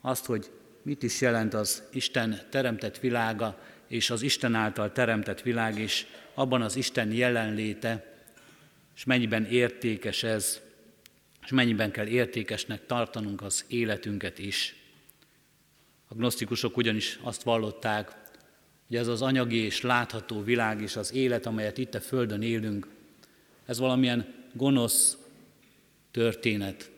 azt, 0.00 0.24
hogy 0.24 0.50
mit 0.82 1.02
is 1.02 1.20
jelent 1.20 1.54
az 1.54 1.82
Isten 1.92 2.40
teremtett 2.50 2.98
világa, 2.98 3.58
és 3.86 4.10
az 4.10 4.22
Isten 4.22 4.54
által 4.54 4.92
teremtett 4.92 5.40
világ 5.40 5.78
is, 5.78 6.06
abban 6.34 6.62
az 6.62 6.76
Isten 6.76 7.12
jelenléte, 7.12 8.14
és 8.96 9.04
mennyiben 9.04 9.44
értékes 9.44 10.22
ez, 10.22 10.60
és 11.44 11.50
mennyiben 11.50 11.90
kell 11.90 12.06
értékesnek 12.06 12.86
tartanunk 12.86 13.42
az 13.42 13.64
életünket 13.68 14.38
is. 14.38 14.76
A 16.08 16.14
gnosztikusok 16.14 16.76
ugyanis 16.76 17.18
azt 17.22 17.42
vallották, 17.42 18.21
hogy 18.92 19.00
ez 19.00 19.08
az 19.08 19.22
anyagi 19.22 19.56
és 19.56 19.80
látható 19.80 20.42
világ 20.42 20.80
és 20.80 20.96
az 20.96 21.12
élet, 21.12 21.46
amelyet 21.46 21.78
itt 21.78 21.94
a 21.94 22.00
Földön 22.00 22.42
élünk, 22.42 22.88
ez 23.66 23.78
valamilyen 23.78 24.34
gonosz 24.52 25.16
történet, 26.10 26.90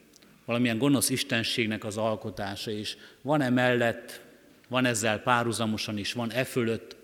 valamilyen 0.44 0.78
gonosz 0.78 1.10
istenségnek 1.10 1.84
az 1.84 1.96
alkotása, 1.96 2.70
és 2.70 2.96
van 3.22 3.40
e 3.40 3.50
mellett, 3.50 4.22
van 4.68 4.84
ezzel 4.84 5.18
párhuzamosan 5.18 5.98
is, 5.98 6.12
van 6.12 6.30
e 6.30 6.44
fölött 6.44 6.96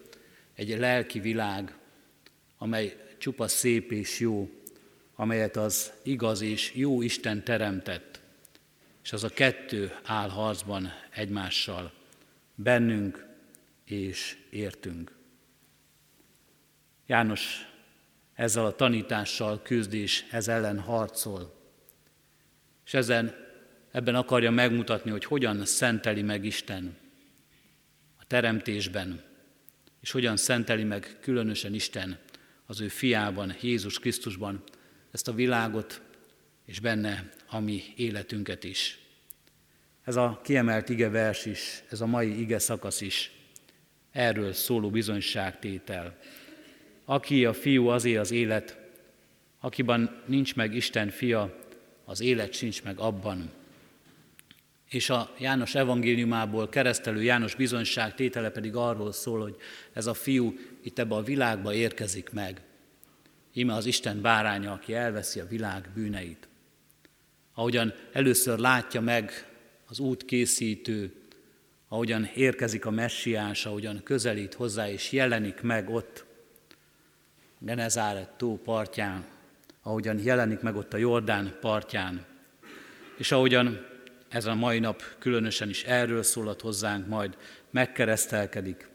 egy 0.54 0.78
lelki 0.78 1.20
világ, 1.20 1.74
amely 2.58 2.96
csupa 3.18 3.48
szép 3.48 3.92
és 3.92 4.20
jó, 4.20 4.50
amelyet 5.14 5.56
az 5.56 5.92
igaz 6.02 6.40
és 6.40 6.72
jó 6.74 7.02
Isten 7.02 7.44
teremtett, 7.44 8.20
és 9.02 9.12
az 9.12 9.24
a 9.24 9.28
kettő 9.28 9.92
áll 10.02 10.28
harcban 10.28 10.92
egymással, 11.10 11.92
bennünk 12.54 13.28
és 13.90 14.36
értünk. 14.50 15.18
János 17.06 17.68
ezzel 18.34 18.66
a 18.66 18.74
tanítással 18.74 19.62
küzd 19.62 19.92
és 19.92 20.24
ez 20.30 20.48
ellen 20.48 20.78
harcol. 20.78 21.54
És 22.86 22.94
ezen, 22.94 23.34
ebben 23.90 24.14
akarja 24.14 24.50
megmutatni, 24.50 25.10
hogy 25.10 25.24
hogyan 25.24 25.64
szenteli 25.64 26.22
meg 26.22 26.44
Isten 26.44 26.96
a 28.16 28.24
teremtésben, 28.26 29.22
és 30.00 30.10
hogyan 30.10 30.36
szenteli 30.36 30.84
meg 30.84 31.16
különösen 31.20 31.74
Isten 31.74 32.18
az 32.66 32.80
ő 32.80 32.88
fiában, 32.88 33.54
Jézus 33.60 33.98
Krisztusban 33.98 34.62
ezt 35.10 35.28
a 35.28 35.32
világot, 35.32 36.02
és 36.64 36.80
benne 36.80 37.28
a 37.46 37.58
mi 37.58 37.82
életünket 37.96 38.64
is. 38.64 38.98
Ez 40.04 40.16
a 40.16 40.40
kiemelt 40.44 40.88
ige 40.88 41.08
vers 41.08 41.46
is, 41.46 41.82
ez 41.88 42.00
a 42.00 42.06
mai 42.06 42.40
ige 42.40 42.58
szakasz 42.58 43.00
is 43.00 43.39
erről 44.12 44.52
szóló 44.52 44.90
bizonyságtétel. 44.90 46.18
Aki 47.04 47.44
a 47.44 47.52
fiú, 47.52 47.88
azé 47.88 48.16
az 48.16 48.30
élet, 48.30 48.78
akiban 49.60 50.22
nincs 50.26 50.54
meg 50.54 50.74
Isten 50.74 51.08
fia, 51.08 51.58
az 52.04 52.20
élet 52.20 52.52
sincs 52.52 52.82
meg 52.82 52.98
abban. 52.98 53.50
És 54.88 55.10
a 55.10 55.34
János 55.38 55.74
evangéliumából 55.74 56.68
keresztelő 56.68 57.22
János 57.22 57.54
bizonyság 57.54 58.14
tétele 58.14 58.50
pedig 58.50 58.74
arról 58.74 59.12
szól, 59.12 59.40
hogy 59.40 59.56
ez 59.92 60.06
a 60.06 60.14
fiú 60.14 60.54
itt 60.82 60.98
ebbe 60.98 61.14
a 61.14 61.22
világba 61.22 61.74
érkezik 61.74 62.30
meg. 62.30 62.60
Íme 63.52 63.74
az 63.74 63.86
Isten 63.86 64.20
báránya, 64.20 64.72
aki 64.72 64.94
elveszi 64.94 65.40
a 65.40 65.46
világ 65.46 65.88
bűneit. 65.94 66.48
Ahogyan 67.54 67.94
először 68.12 68.58
látja 68.58 69.00
meg 69.00 69.48
az 69.86 69.98
út 69.98 70.24
készítő, 70.24 71.19
ahogyan 71.92 72.30
érkezik 72.34 72.86
a 72.86 72.90
messiás, 72.90 73.66
ahogyan 73.66 74.02
közelít 74.02 74.54
hozzá 74.54 74.88
és 74.88 75.12
jelenik 75.12 75.60
meg 75.60 75.90
ott 75.90 76.24
Genezáret 77.58 78.30
tó 78.30 78.58
partján, 78.58 79.24
ahogyan 79.82 80.18
jelenik 80.18 80.60
meg 80.60 80.76
ott 80.76 80.92
a 80.92 80.96
Jordán 80.96 81.56
partján, 81.60 82.26
és 83.16 83.32
ahogyan 83.32 83.86
ez 84.28 84.46
a 84.46 84.54
mai 84.54 84.78
nap 84.78 85.02
különösen 85.18 85.68
is 85.68 85.84
erről 85.84 86.22
szólat 86.22 86.60
hozzánk, 86.60 87.06
majd 87.06 87.36
megkeresztelkedik, 87.70 88.88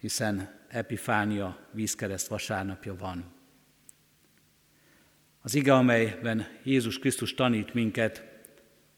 hiszen 0.00 0.60
Epifánia 0.68 1.58
vízkereszt 1.70 2.28
vasárnapja 2.28 2.96
van. 2.96 3.24
Az 5.42 5.54
ige, 5.54 5.74
amelyben 5.74 6.46
Jézus 6.62 6.98
Krisztus 6.98 7.34
tanít 7.34 7.74
minket, 7.74 8.24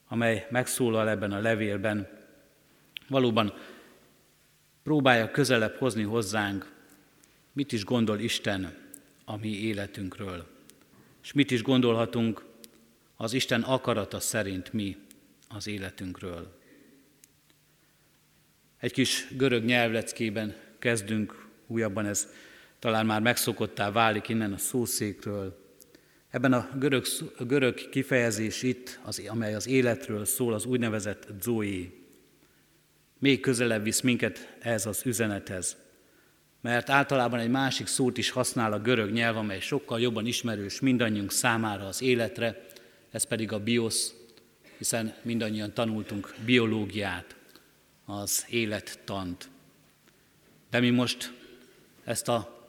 amely 0.07 0.47
megszólal 0.49 1.09
ebben 1.09 1.31
a 1.31 1.39
levélben, 1.39 2.19
valóban 3.11 3.53
próbálja 4.83 5.31
közelebb 5.31 5.75
hozni 5.75 6.03
hozzánk, 6.03 6.71
mit 7.53 7.71
is 7.71 7.83
gondol 7.83 8.19
Isten 8.19 8.77
a 9.25 9.37
mi 9.37 9.49
életünkről. 9.49 10.47
és 11.23 11.31
mit 11.33 11.51
is 11.51 11.61
gondolhatunk 11.61 12.43
az 13.15 13.33
Isten 13.33 13.61
akarata 13.61 14.19
szerint 14.19 14.73
mi 14.73 14.97
az 15.49 15.67
életünkről. 15.67 16.59
Egy 18.79 18.91
kis 18.91 19.27
görög 19.37 19.63
nyelvleckében 19.63 20.55
kezdünk, 20.79 21.47
újabban 21.67 22.05
ez 22.05 22.27
talán 22.79 23.05
már 23.05 23.21
megszokottá 23.21 23.91
válik 23.91 24.29
innen 24.29 24.53
a 24.53 24.57
szószékről. 24.57 25.75
Ebben 26.29 26.53
a 26.53 26.69
görög, 26.79 27.05
görög 27.39 27.89
kifejezés 27.89 28.63
itt, 28.63 28.99
az, 29.03 29.21
amely 29.27 29.55
az 29.55 29.67
életről 29.67 30.25
szól, 30.25 30.53
az 30.53 30.65
úgynevezett 30.65 31.27
zoe, 31.41 32.00
még 33.21 33.39
közelebb 33.39 33.83
visz 33.83 34.01
minket 34.01 34.55
ez 34.59 34.85
az 34.85 35.01
üzenethez. 35.05 35.75
Mert 36.61 36.89
általában 36.89 37.39
egy 37.39 37.49
másik 37.49 37.87
szót 37.87 38.17
is 38.17 38.29
használ 38.29 38.73
a 38.73 38.79
görög 38.79 39.11
nyelv, 39.11 39.37
amely 39.37 39.59
sokkal 39.59 39.99
jobban 39.99 40.25
ismerős 40.25 40.79
mindannyiunk 40.79 41.31
számára 41.31 41.87
az 41.87 42.01
életre, 42.01 42.65
ez 43.11 43.23
pedig 43.23 43.51
a 43.51 43.59
biosz, 43.59 44.13
hiszen 44.77 45.13
mindannyian 45.21 45.73
tanultunk 45.73 46.33
biológiát, 46.45 47.35
az 48.05 48.45
élettant. 48.49 49.49
De 50.69 50.79
mi 50.79 50.89
most 50.89 51.33
ezt 52.03 52.27
a 52.27 52.67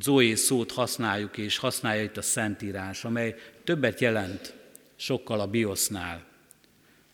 Zoé 0.00 0.34
szót 0.34 0.72
használjuk, 0.72 1.36
és 1.36 1.56
használja 1.56 2.02
itt 2.02 2.16
a 2.16 2.22
Szentírás, 2.22 3.04
amely 3.04 3.36
többet 3.64 4.00
jelent 4.00 4.54
sokkal 4.96 5.40
a 5.40 5.46
biosznál. 5.46 6.24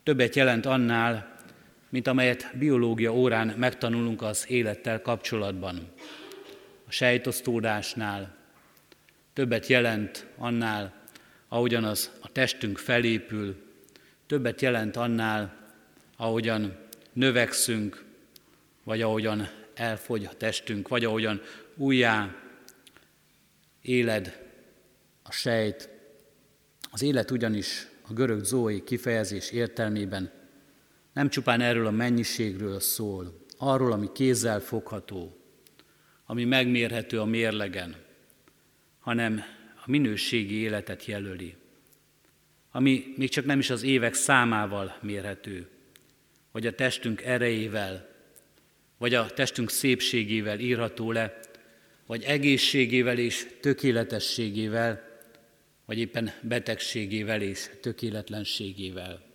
Többet 0.03 0.35
jelent 0.35 0.67
annál, 0.67 1.38
mint 1.89 2.07
amelyet 2.07 2.51
biológia 2.59 3.15
órán 3.15 3.47
megtanulunk 3.49 4.23
az 4.23 4.45
élettel 4.49 5.03
kapcsolatban. 5.03 5.93
A 6.87 6.91
sejtosztódásnál 6.91 8.37
többet 9.33 9.67
jelent 9.67 10.27
annál, 10.37 10.95
ahogyan 11.49 11.85
az 11.85 12.11
a 12.21 12.33
testünk 12.33 12.79
felépül, 12.79 13.57
többet 14.27 14.61
jelent 14.61 14.97
annál, 14.97 15.57
ahogyan 16.17 16.77
növekszünk, 17.13 18.05
vagy 18.85 19.03
ahogyan 19.03 19.49
elfogy 19.75 20.25
a 20.25 20.37
testünk, 20.37 20.89
vagy 20.89 21.05
ahogyan 21.05 21.41
újjá 21.77 22.35
éled 23.83 24.47
a 25.23 25.33
sejt. 25.33 25.89
Az 26.91 27.03
élet 27.03 27.31
ugyanis 27.31 27.87
a 28.09 28.13
görög 28.13 28.45
zoé 28.45 28.83
kifejezés 28.85 29.51
értelmében 29.51 30.38
nem 31.19 31.29
csupán 31.29 31.61
erről 31.61 31.87
a 31.87 31.91
mennyiségről 31.91 32.81
szól, 32.81 33.45
arról, 33.57 33.93
ami 33.93 34.09
kézzel 34.15 34.61
fogható, 34.61 35.37
ami 36.27 36.45
megmérhető 36.45 37.21
a 37.21 37.25
mérlegen, 37.25 37.97
hanem 38.99 39.43
a 39.85 39.91
minőségi 39.91 40.55
életet 40.55 41.05
jelöli, 41.05 41.55
ami 42.71 43.05
még 43.17 43.29
csak 43.29 43.45
nem 43.45 43.59
is 43.59 43.71
az 43.71 43.83
évek 43.83 44.15
számával 44.15 44.97
mérhető, 45.03 45.69
vagy 46.53 46.67
a 46.67 46.75
testünk 46.75 47.23
erejével, 47.23 48.09
vagy 48.99 49.15
a 49.15 49.27
testünk 49.27 49.71
szépségével 49.71 50.59
írható 50.59 51.13
le, 51.13 51.41
vagy 52.07 52.23
egészségével 52.23 53.19
és 53.19 53.47
tökéletességével, 53.61 55.21
vagy 55.85 55.99
éppen 55.99 56.33
betegségével 56.43 57.43
és 57.43 57.71
tökéletlenségével. 57.81 59.28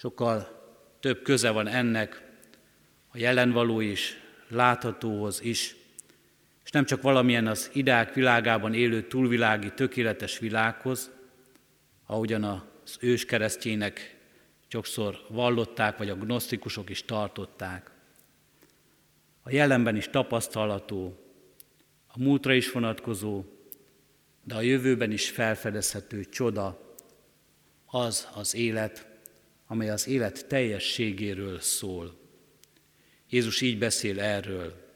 Sokkal 0.00 0.48
több 1.00 1.22
köze 1.22 1.50
van 1.50 1.66
ennek 1.66 2.22
a 3.08 3.18
jelenvaló 3.18 3.82
és 3.82 4.20
láthatóhoz 4.48 5.40
is, 5.42 5.76
és 6.64 6.70
nem 6.70 6.84
csak 6.84 7.02
valamilyen 7.02 7.46
az 7.46 7.70
idák 7.72 8.14
világában 8.14 8.74
élő 8.74 9.06
túlvilági 9.06 9.72
tökéletes 9.72 10.38
világhoz, 10.38 11.10
ahogyan 12.06 12.44
az 12.44 12.96
ős 13.00 13.24
keresztjének 13.24 14.16
sokszor 14.68 15.24
vallották, 15.28 15.98
vagy 15.98 16.10
a 16.10 16.16
gnosztikusok 16.16 16.90
is 16.90 17.04
tartották. 17.04 17.90
A 19.42 19.50
jelenben 19.50 19.96
is 19.96 20.08
tapasztalható, 20.08 21.18
a 22.06 22.18
múltra 22.18 22.52
is 22.52 22.70
vonatkozó, 22.70 23.44
de 24.44 24.54
a 24.54 24.60
jövőben 24.60 25.12
is 25.12 25.30
felfedezhető 25.30 26.24
csoda 26.24 26.94
az 27.86 28.28
az 28.34 28.54
élet, 28.54 29.07
amely 29.70 29.90
az 29.90 30.06
élet 30.06 30.46
teljességéről 30.46 31.60
szól. 31.60 32.18
Jézus 33.30 33.60
így 33.60 33.78
beszél 33.78 34.20
erről. 34.20 34.86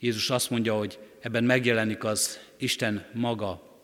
Jézus 0.00 0.30
azt 0.30 0.50
mondja, 0.50 0.74
hogy 0.74 0.98
ebben 1.20 1.44
megjelenik 1.44 2.04
az 2.04 2.40
Isten 2.56 3.06
maga, 3.12 3.80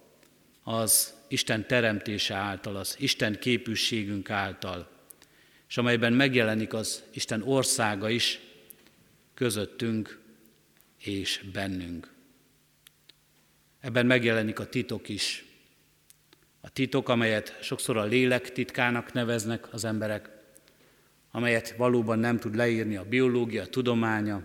az 0.62 1.14
Isten 1.28 1.66
teremtése 1.66 2.34
által, 2.34 2.76
az 2.76 2.96
Isten 2.98 3.38
képűségünk 3.38 4.30
által, 4.30 4.90
és 5.68 5.76
amelyben 5.78 6.12
megjelenik 6.12 6.72
az 6.72 7.02
Isten 7.12 7.42
országa 7.42 8.08
is 8.08 8.40
közöttünk 9.34 10.20
és 10.98 11.44
bennünk. 11.52 12.12
Ebben 13.80 14.06
megjelenik 14.06 14.58
a 14.58 14.68
titok 14.68 15.08
is, 15.08 15.44
a 16.68 16.70
titok, 16.70 17.08
amelyet 17.08 17.58
sokszor 17.60 17.96
a 17.96 18.04
lélek 18.04 18.52
titkának 18.52 19.12
neveznek 19.12 19.72
az 19.72 19.84
emberek, 19.84 20.30
amelyet 21.30 21.76
valóban 21.76 22.18
nem 22.18 22.38
tud 22.38 22.54
leírni 22.54 22.96
a 22.96 23.04
biológia, 23.04 23.62
a 23.62 23.66
tudománya. 23.66 24.42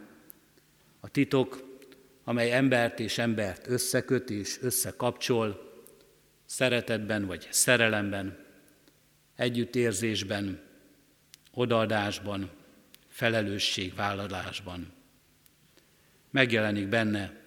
A 0.99 1.07
titok, 1.09 1.77
amely 2.23 2.51
embert 2.51 2.99
és 2.99 3.17
embert 3.17 3.67
összeköt 3.67 4.29
és 4.29 4.57
összekapcsol, 4.61 5.73
szeretetben 6.45 7.25
vagy 7.25 7.47
szerelemben, 7.51 8.45
együttérzésben, 9.35 10.61
odaadásban, 11.53 12.49
felelősségvállalásban. 13.07 14.93
Megjelenik 16.31 16.87
benne 16.87 17.41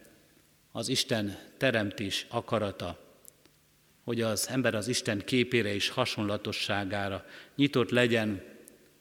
az 0.73 0.89
Isten 0.89 1.39
teremtés 1.57 2.27
akarata, 2.31 3.06
hogy 4.07 4.21
az 4.21 4.49
ember 4.49 4.75
az 4.75 4.89
Isten 4.89 5.23
képére 5.25 5.75
és 5.75 5.89
hasonlatosságára 5.89 7.25
nyitott 7.57 7.91
legyen 7.91 8.43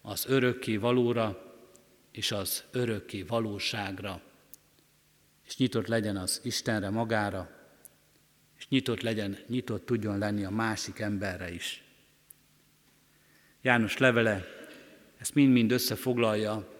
az 0.02 0.26
örökké 0.28 0.78
valóra 0.78 1.54
és 2.12 2.32
az 2.32 2.64
örökké 2.72 3.22
valóságra, 3.22 4.22
és 5.48 5.58
nyitott 5.58 5.88
legyen 5.88 6.18
az 6.18 6.42
Istenre 6.44 6.90
magára, 6.90 7.50
és 8.58 8.68
nyitott 8.68 9.02
legyen, 9.02 9.38
nyitott 9.48 9.86
tudjon 9.86 10.18
lenni 10.18 10.44
a 10.44 10.50
másik 10.50 11.00
emberre 11.00 11.54
is. 11.54 11.84
János 13.62 13.98
levele 13.98 14.46
ezt 15.18 15.34
mind-mind 15.34 15.72
összefoglalja 15.72 16.74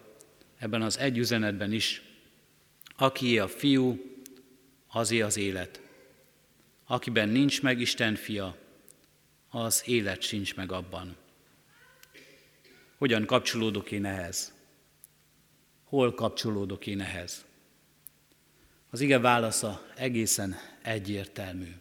ebben 0.58 0.82
az 0.82 0.98
egy 0.98 1.18
üzenetben 1.18 1.72
is. 1.72 2.02
Aki 2.96 3.38
a 3.38 3.48
fiú, 3.48 4.00
azé 4.86 5.20
az 5.20 5.36
élet. 5.36 5.84
Akiben 6.86 7.28
nincs 7.28 7.62
meg 7.62 7.80
Isten 7.80 8.14
fia, 8.14 8.56
az 9.50 9.82
élet 9.86 10.22
sincs 10.22 10.54
meg 10.54 10.72
abban. 10.72 11.16
Hogyan 12.98 13.26
kapcsolódok 13.26 13.90
én 13.90 14.04
ehhez? 14.04 14.54
Hol 15.84 16.14
kapcsolódok 16.14 16.86
én 16.86 17.00
ehhez? 17.00 17.44
Az 18.90 19.00
ige 19.00 19.18
válasza 19.18 19.86
egészen 19.96 20.56
egyértelmű. 20.82 21.74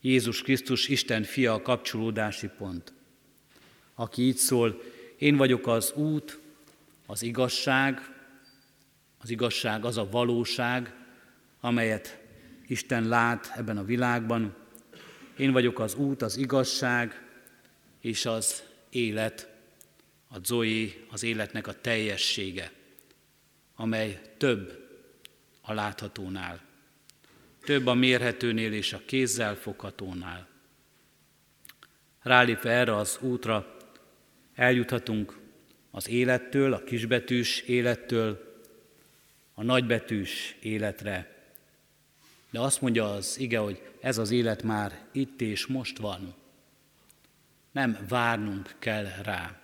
Jézus 0.00 0.42
Krisztus 0.42 0.88
Isten 0.88 1.22
fia 1.22 1.52
a 1.52 1.62
kapcsolódási 1.62 2.48
pont, 2.48 2.92
aki 3.94 4.22
így 4.22 4.36
szól, 4.36 4.82
én 5.18 5.36
vagyok 5.36 5.66
az 5.66 5.92
út, 5.92 6.38
az 7.06 7.22
igazság, 7.22 8.00
az 9.18 9.30
igazság 9.30 9.84
az 9.84 9.96
a 9.96 10.08
valóság, 10.10 10.94
amelyet 11.60 12.19
Isten 12.70 13.08
lát 13.08 13.52
ebben 13.56 13.76
a 13.76 13.84
világban. 13.84 14.54
Én 15.36 15.52
vagyok 15.52 15.78
az 15.78 15.94
út, 15.94 16.22
az 16.22 16.36
igazság 16.36 17.22
és 18.00 18.26
az 18.26 18.62
élet, 18.90 19.48
a 20.28 20.36
zoé, 20.44 21.04
az 21.10 21.22
életnek 21.22 21.66
a 21.66 21.80
teljessége, 21.80 22.72
amely 23.74 24.20
több 24.36 24.88
a 25.60 25.72
láthatónál, 25.72 26.60
több 27.60 27.86
a 27.86 27.94
mérhetőnél 27.94 28.72
és 28.72 28.92
a 28.92 29.02
kézzel 29.06 29.54
foghatónál. 29.54 30.48
Rálépve 32.22 32.70
erre 32.70 32.96
az 32.96 33.18
útra 33.20 33.76
eljuthatunk 34.54 35.38
az 35.90 36.08
élettől, 36.08 36.72
a 36.72 36.84
kisbetűs 36.84 37.60
élettől, 37.60 38.60
a 39.54 39.62
nagybetűs 39.62 40.56
életre, 40.60 41.39
de 42.50 42.60
azt 42.60 42.80
mondja 42.80 43.12
az 43.12 43.38
ige, 43.38 43.58
hogy 43.58 43.82
ez 44.00 44.18
az 44.18 44.30
élet 44.30 44.62
már 44.62 44.98
itt 45.12 45.40
és 45.40 45.66
most 45.66 45.98
van. 45.98 46.34
Nem 47.72 47.98
várnunk 48.08 48.74
kell 48.78 49.06
rá. 49.22 49.60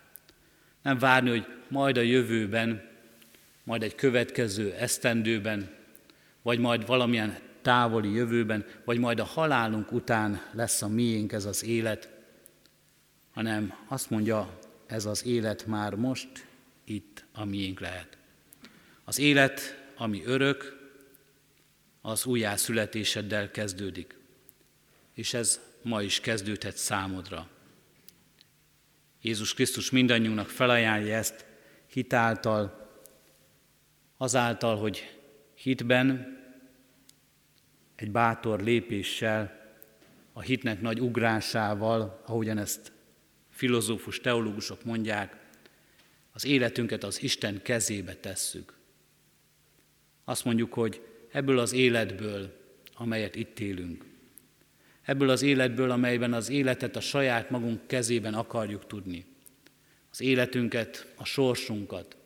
Nem 0.83 0.99
várni, 0.99 1.31
hogy 1.31 1.47
majd 1.69 1.97
a 1.97 2.01
jövőben, 2.01 2.89
majd 3.65 3.83
egy 3.83 3.95
következő 3.95 4.73
esztendőben, 4.73 5.75
vagy 6.43 6.59
majd 6.59 6.87
valamilyen 6.87 7.39
távoli 7.63 8.13
jövőben, 8.13 8.65
vagy 8.85 8.99
majd 8.99 9.21
a 9.21 9.25
halálunk 9.25 9.93
után 9.93 10.43
lesz 10.53 10.83
a 10.83 10.89
miénk 10.89 11.33
ez 11.33 11.45
az 11.45 11.65
élet, 11.65 12.09
hanem 13.33 13.75
azt 13.89 14.11
mondja, 14.11 14.59
ez 14.87 15.07
az 15.07 15.27
élet 15.27 15.67
már 15.67 15.95
most 15.95 16.29
itt 16.85 17.25
a 17.33 17.45
miénk 17.45 17.81
lehet. 17.81 18.19
Az 19.05 19.19
élet, 19.19 19.61
ami 19.97 20.23
örök, 20.25 20.86
az 22.07 22.27
újjászületéseddel 22.27 23.51
kezdődik. 23.51 24.19
És 25.15 25.35
ez 25.35 25.61
ma 25.83 26.03
is 26.03 26.21
kezdődhet 26.21 26.77
számodra. 26.77 27.49
Jézus 29.23 29.55
Krisztus 29.55 29.91
mindannyiunknak 29.91 30.49
felajánlja 30.49 31.17
ezt 31.17 31.45
hitáltal, 31.87 32.91
azáltal, 34.17 34.77
hogy 34.77 35.19
hitben, 35.55 36.39
egy 37.95 38.11
bátor 38.11 38.63
lépéssel, 38.63 39.71
a 40.33 40.41
hitnek 40.41 40.81
nagy 40.81 41.01
ugrásával, 41.01 42.23
ahogyan 42.27 42.59
ezt 42.59 42.93
filozófus, 43.51 44.21
teológusok 44.21 44.85
mondják, 44.85 45.37
az 46.33 46.45
életünket 46.45 47.05
az 47.05 47.23
Isten 47.23 47.63
kezébe 47.63 48.15
tesszük. 48.15 48.75
Azt 50.25 50.45
mondjuk, 50.45 50.73
hogy 50.73 51.15
ebből 51.37 51.59
az 51.59 51.73
életből, 51.73 52.53
amelyet 52.95 53.35
itt 53.37 53.61
élünk, 53.61 54.05
ebből 55.03 55.31
az 55.31 55.43
életből, 55.43 55.91
amelyben 55.91 56.33
az 56.33 56.49
életet 56.49 56.97
a 56.97 57.01
saját 57.01 57.51
magunk 57.51 57.87
kezében 57.87 58.35
akarjuk 58.35 58.87
tudni, 58.87 59.25
az 60.11 60.21
életünket, 60.21 61.13
a 61.17 61.25
sorsunkat, 61.25 62.17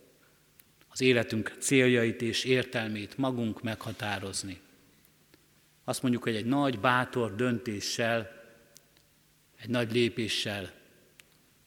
az 0.88 1.01
életünk 1.01 1.57
céljait 1.59 2.23
és 2.23 2.44
értelmét 2.44 3.18
magunk 3.18 3.62
meghatározni. 3.62 4.61
Azt 5.85 6.03
mondjuk, 6.03 6.23
hogy 6.23 6.37
egy 6.37 6.46
nagy, 6.46 6.79
bátor 6.79 7.35
döntéssel, 7.35 8.31
egy 9.57 9.68
nagy 9.68 9.92
lépéssel 9.92 10.73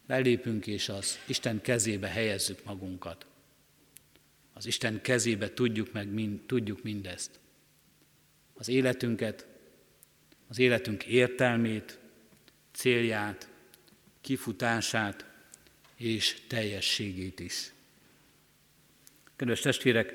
belépünk 0.07 0.67
és 0.67 0.89
az 0.89 1.19
Isten 1.27 1.61
kezébe 1.61 2.07
helyezzük 2.07 2.63
magunkat. 2.63 3.25
Az 4.63 4.69
Isten 4.69 5.01
kezébe 5.01 5.53
tudjuk 5.53 5.91
meg 5.91 6.07
mind, 6.07 6.39
tudjuk 6.45 6.83
mindezt. 6.83 7.39
Az 8.53 8.67
életünket, 8.67 9.47
az 10.47 10.59
életünk 10.59 11.03
értelmét, 11.03 11.99
célját, 12.71 13.49
kifutását 14.21 15.25
és 15.95 16.37
teljességét 16.47 17.39
is. 17.39 17.71
Kedves 19.35 19.59
testvérek, 19.59 20.13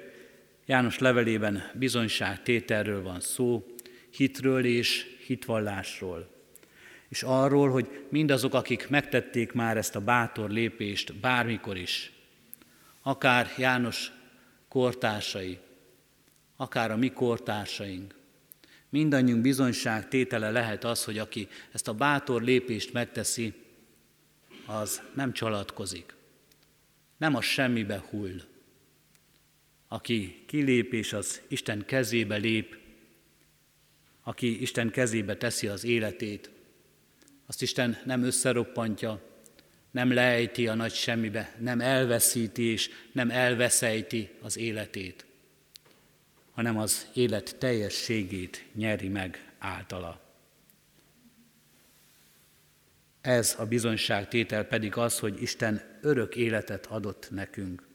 János 0.67 0.99
levelében 0.99 1.71
bizonyságtételről 1.75 3.03
van 3.03 3.21
szó, 3.21 3.75
hitről 4.11 4.65
és 4.65 5.17
hitvallásról 5.27 6.37
és 7.09 7.23
arról, 7.23 7.71
hogy 7.71 8.07
mindazok, 8.09 8.55
akik 8.55 8.89
megtették 8.89 9.53
már 9.53 9.77
ezt 9.77 9.97
a 9.97 10.01
bátor 10.01 10.51
lépést 10.51 11.15
bármikor 11.15 11.77
is, 11.77 12.13
akár 13.03 13.53
János 13.57 14.11
kortársai, 14.69 15.59
akár 16.57 16.91
a 16.91 16.97
mi 16.97 17.11
kortársaink, 17.11 18.15
mindannyiunk 18.89 19.43
bizonyság 19.43 20.09
tétele 20.09 20.51
lehet 20.51 20.85
az, 20.85 21.05
hogy 21.05 21.19
aki 21.19 21.49
ezt 21.73 21.89
a 21.89 21.95
bátor 21.95 22.43
lépést 22.43 22.93
megteszi, 22.93 23.55
az 24.67 25.03
nem 25.15 25.33
csalatkozik, 25.33 26.15
nem 27.17 27.35
a 27.35 27.41
semmibe 27.41 28.05
hull. 28.11 28.41
Aki 29.89 30.45
kilép 30.47 30.93
és 30.93 31.13
az 31.13 31.41
Isten 31.49 31.85
kezébe 31.87 32.37
lép, 32.37 32.77
aki 34.23 34.61
Isten 34.61 34.91
kezébe 34.91 35.37
teszi 35.37 35.67
az 35.67 35.85
életét, 35.85 36.51
azt 37.47 37.63
Isten 37.63 37.99
nem 38.05 38.23
összeroppantja, 38.23 39.28
nem 39.91 40.13
lejti 40.13 40.69
a 40.69 40.75
nagy 40.75 40.93
semmibe, 40.93 41.55
nem 41.59 41.81
elveszíti 41.81 42.63
és 42.63 42.91
nem 43.13 43.31
elveszejti 43.31 44.31
az 44.43 44.57
életét, 44.57 45.27
hanem 46.53 46.79
az 46.79 47.07
élet 47.15 47.57
teljességét 47.59 48.65
nyeri 48.75 49.09
meg 49.09 49.53
általa. 49.59 50.21
Ez 53.21 53.55
a 53.59 53.67
bizonyságtétel 53.67 54.65
pedig 54.65 54.97
az, 54.97 55.19
hogy 55.19 55.43
Isten 55.43 55.99
örök 56.01 56.37
életet 56.37 56.87
adott 56.87 57.29
nekünk, 57.31 57.87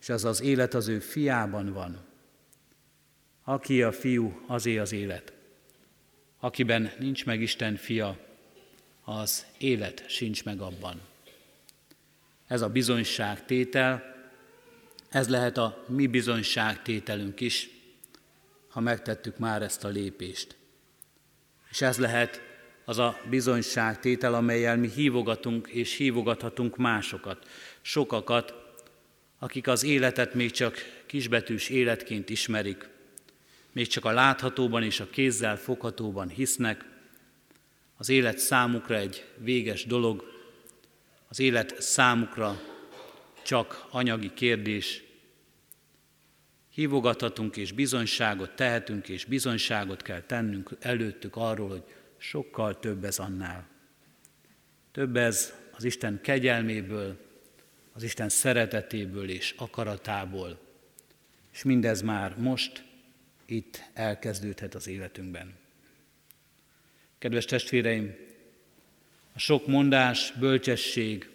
és 0.00 0.08
az 0.08 0.24
az 0.24 0.40
élet 0.40 0.74
az 0.74 0.88
ő 0.88 0.98
fiában 0.98 1.72
van. 1.72 2.04
Aki 3.44 3.82
a 3.82 3.92
fiú, 3.92 4.44
azé 4.46 4.78
az 4.78 4.92
élet. 4.92 5.32
Akiben 6.38 6.90
nincs 6.98 7.24
meg 7.24 7.40
Isten 7.40 7.76
fia, 7.76 8.18
az 9.04 9.46
élet 9.58 10.04
sincs 10.08 10.44
meg 10.44 10.60
abban. 10.60 11.00
Ez 12.46 12.60
a 12.60 12.68
bizonyságtétel, 12.68 14.14
ez 15.08 15.28
lehet 15.28 15.56
a 15.58 15.84
mi 15.88 16.06
bizonyságtételünk 16.06 17.40
is, 17.40 17.68
ha 18.68 18.80
megtettük 18.80 19.38
már 19.38 19.62
ezt 19.62 19.84
a 19.84 19.88
lépést. 19.88 20.56
És 21.70 21.80
ez 21.80 21.98
lehet 21.98 22.40
az 22.84 22.98
a 22.98 23.20
bizonyságtétel, 23.30 24.34
amelyel 24.34 24.76
mi 24.76 24.88
hívogatunk 24.88 25.68
és 25.68 25.96
hívogathatunk 25.96 26.76
másokat, 26.76 27.48
sokakat, 27.80 28.54
akik 29.38 29.68
az 29.68 29.84
életet 29.84 30.34
még 30.34 30.50
csak 30.50 30.76
kisbetűs 31.06 31.68
életként 31.68 32.30
ismerik, 32.30 32.88
még 33.72 33.86
csak 33.86 34.04
a 34.04 34.12
láthatóban 34.12 34.82
és 34.82 35.00
a 35.00 35.10
kézzel 35.10 35.56
foghatóban 35.56 36.28
hisznek, 36.28 36.93
az 37.96 38.08
élet 38.08 38.38
számukra 38.38 38.96
egy 38.96 39.24
véges 39.36 39.84
dolog, 39.84 40.24
az 41.28 41.40
élet 41.40 41.82
számukra 41.82 42.60
csak 43.44 43.86
anyagi 43.90 44.32
kérdés. 44.34 45.02
Hívogathatunk 46.70 47.56
és 47.56 47.72
bizonyságot 47.72 48.56
tehetünk, 48.56 49.08
és 49.08 49.24
bizonyságot 49.24 50.02
kell 50.02 50.20
tennünk 50.20 50.70
előttük 50.80 51.36
arról, 51.36 51.68
hogy 51.68 51.84
sokkal 52.16 52.78
több 52.78 53.04
ez 53.04 53.18
annál. 53.18 53.66
Több 54.92 55.16
ez 55.16 55.54
az 55.76 55.84
Isten 55.84 56.20
kegyelméből, 56.22 57.16
az 57.92 58.02
Isten 58.02 58.28
szeretetéből 58.28 59.28
és 59.28 59.54
akaratából. 59.56 60.58
És 61.52 61.62
mindez 61.62 62.02
már 62.02 62.36
most 62.38 62.84
itt 63.46 63.82
elkezdődhet 63.92 64.74
az 64.74 64.86
életünkben. 64.86 65.63
Kedves 67.24 67.44
testvéreim, 67.44 68.16
a 69.32 69.38
sok 69.38 69.66
mondás, 69.66 70.32
bölcsesség, 70.38 71.30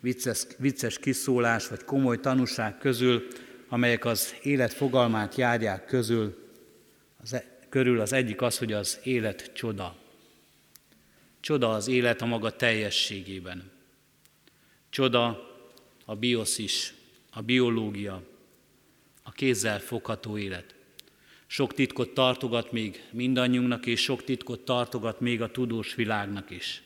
vicces, 0.00 0.46
vicces 0.58 0.98
kiszólás 0.98 1.68
vagy 1.68 1.84
komoly 1.84 2.20
tanúság 2.20 2.78
közül, 2.78 3.26
amelyek 3.68 4.04
az 4.04 4.34
élet 4.42 4.72
fogalmát 4.72 5.34
járják 5.34 5.84
közül, 5.84 6.48
az, 7.22 7.32
e, 7.32 7.58
körül 7.68 8.00
az 8.00 8.12
egyik 8.12 8.42
az, 8.42 8.58
hogy 8.58 8.72
az 8.72 9.00
élet 9.02 9.50
csoda. 9.54 9.96
Csoda 11.40 11.70
az 11.70 11.88
élet 11.88 12.22
a 12.22 12.26
maga 12.26 12.56
teljességében. 12.56 13.70
Csoda 14.90 15.50
a 16.04 16.16
bioszis, 16.16 16.94
a 17.30 17.42
biológia, 17.42 18.22
a 19.22 19.32
kézzel 19.32 19.80
fogható 19.80 20.38
élet. 20.38 20.73
Sok 21.54 21.74
titkot 21.74 22.14
tartogat 22.14 22.72
még 22.72 23.02
mindannyiunknak, 23.10 23.86
és 23.86 24.02
sok 24.02 24.24
titkot 24.24 24.60
tartogat 24.60 25.20
még 25.20 25.42
a 25.42 25.50
tudós 25.50 25.94
világnak 25.94 26.50
is. 26.50 26.82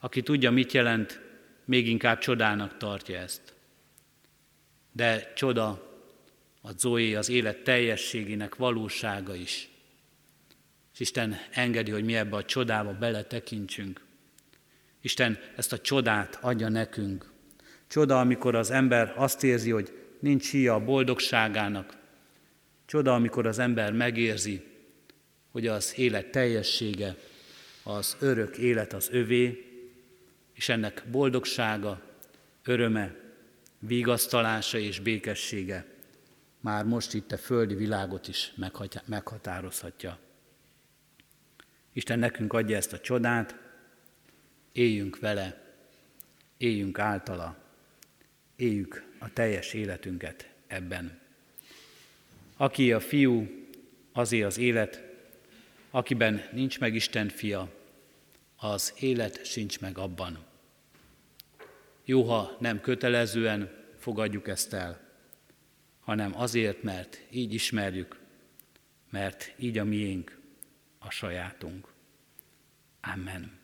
Aki 0.00 0.22
tudja, 0.22 0.50
mit 0.50 0.72
jelent, 0.72 1.20
még 1.64 1.88
inkább 1.88 2.18
csodának 2.18 2.76
tartja 2.76 3.18
ezt. 3.18 3.54
De 4.92 5.32
csoda 5.36 5.68
a 6.62 6.70
Zoé 6.76 7.14
az 7.14 7.28
élet 7.28 7.62
teljességének 7.62 8.54
valósága 8.54 9.34
is. 9.34 9.68
És 10.92 11.00
Isten 11.00 11.36
engedi, 11.50 11.90
hogy 11.90 12.04
mi 12.04 12.16
ebbe 12.16 12.36
a 12.36 12.44
csodába 12.44 12.92
beletekintsünk. 12.92 14.04
Isten 15.00 15.38
ezt 15.56 15.72
a 15.72 15.78
csodát 15.78 16.38
adja 16.40 16.68
nekünk. 16.68 17.32
Csoda, 17.86 18.20
amikor 18.20 18.54
az 18.54 18.70
ember 18.70 19.12
azt 19.16 19.44
érzi, 19.44 19.70
hogy 19.70 19.92
nincs 20.20 20.50
híja 20.50 20.74
a 20.74 20.84
boldogságának, 20.84 21.96
Csoda, 22.88 23.14
amikor 23.14 23.46
az 23.46 23.58
ember 23.58 23.92
megérzi, 23.92 24.62
hogy 25.50 25.66
az 25.66 25.98
élet 25.98 26.30
teljessége, 26.30 27.16
az 27.82 28.16
örök 28.20 28.56
élet 28.56 28.92
az 28.92 29.08
övé, 29.12 29.64
és 30.52 30.68
ennek 30.68 31.04
boldogsága, 31.10 32.02
öröme, 32.64 33.14
vigasztalása 33.78 34.78
és 34.78 35.00
békessége 35.00 35.86
már 36.60 36.84
most 36.84 37.14
itt 37.14 37.32
a 37.32 37.38
földi 37.38 37.74
világot 37.74 38.28
is 38.28 38.52
meghatározhatja. 39.04 40.18
Isten 41.92 42.18
nekünk 42.18 42.52
adja 42.52 42.76
ezt 42.76 42.92
a 42.92 43.00
csodát, 43.00 43.56
éljünk 44.72 45.18
vele, 45.18 45.74
éljünk 46.56 46.98
általa, 46.98 47.56
éljük 48.56 49.04
a 49.18 49.32
teljes 49.32 49.72
életünket 49.72 50.50
ebben. 50.66 51.27
Aki 52.60 52.92
a 52.92 53.00
fiú, 53.00 53.48
azé 54.12 54.42
az 54.42 54.58
élet, 54.58 55.02
akiben 55.90 56.42
nincs 56.52 56.80
meg 56.80 56.94
Isten 56.94 57.28
fia, 57.28 57.68
az 58.56 58.94
élet 58.98 59.44
sincs 59.44 59.80
meg 59.80 59.98
abban. 59.98 60.38
Jó, 62.04 62.22
ha 62.22 62.56
nem 62.60 62.80
kötelezően 62.80 63.70
fogadjuk 63.98 64.48
ezt 64.48 64.72
el, 64.72 65.00
hanem 66.00 66.40
azért, 66.40 66.82
mert 66.82 67.20
így 67.30 67.54
ismerjük, 67.54 68.18
mert 69.10 69.54
így 69.58 69.78
a 69.78 69.84
miénk, 69.84 70.38
a 70.98 71.10
sajátunk. 71.10 71.88
Amen. 73.00 73.58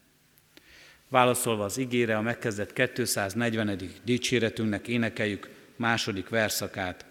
Válaszolva 1.08 1.64
az 1.64 1.78
igére, 1.78 2.16
a 2.16 2.20
megkezdett 2.20 2.72
240. 2.72 3.80
dicséretünknek 4.04 4.88
énekeljük 4.88 5.50
második 5.76 6.28
verszakát. 6.28 7.06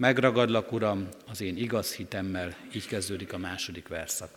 Megragadlak, 0.00 0.72
Uram, 0.72 1.08
az 1.28 1.40
én 1.40 1.56
igaz 1.56 1.94
hitemmel, 1.94 2.56
így 2.74 2.86
kezdődik 2.86 3.32
a 3.32 3.38
második 3.38 3.88
verszak. 3.88 4.30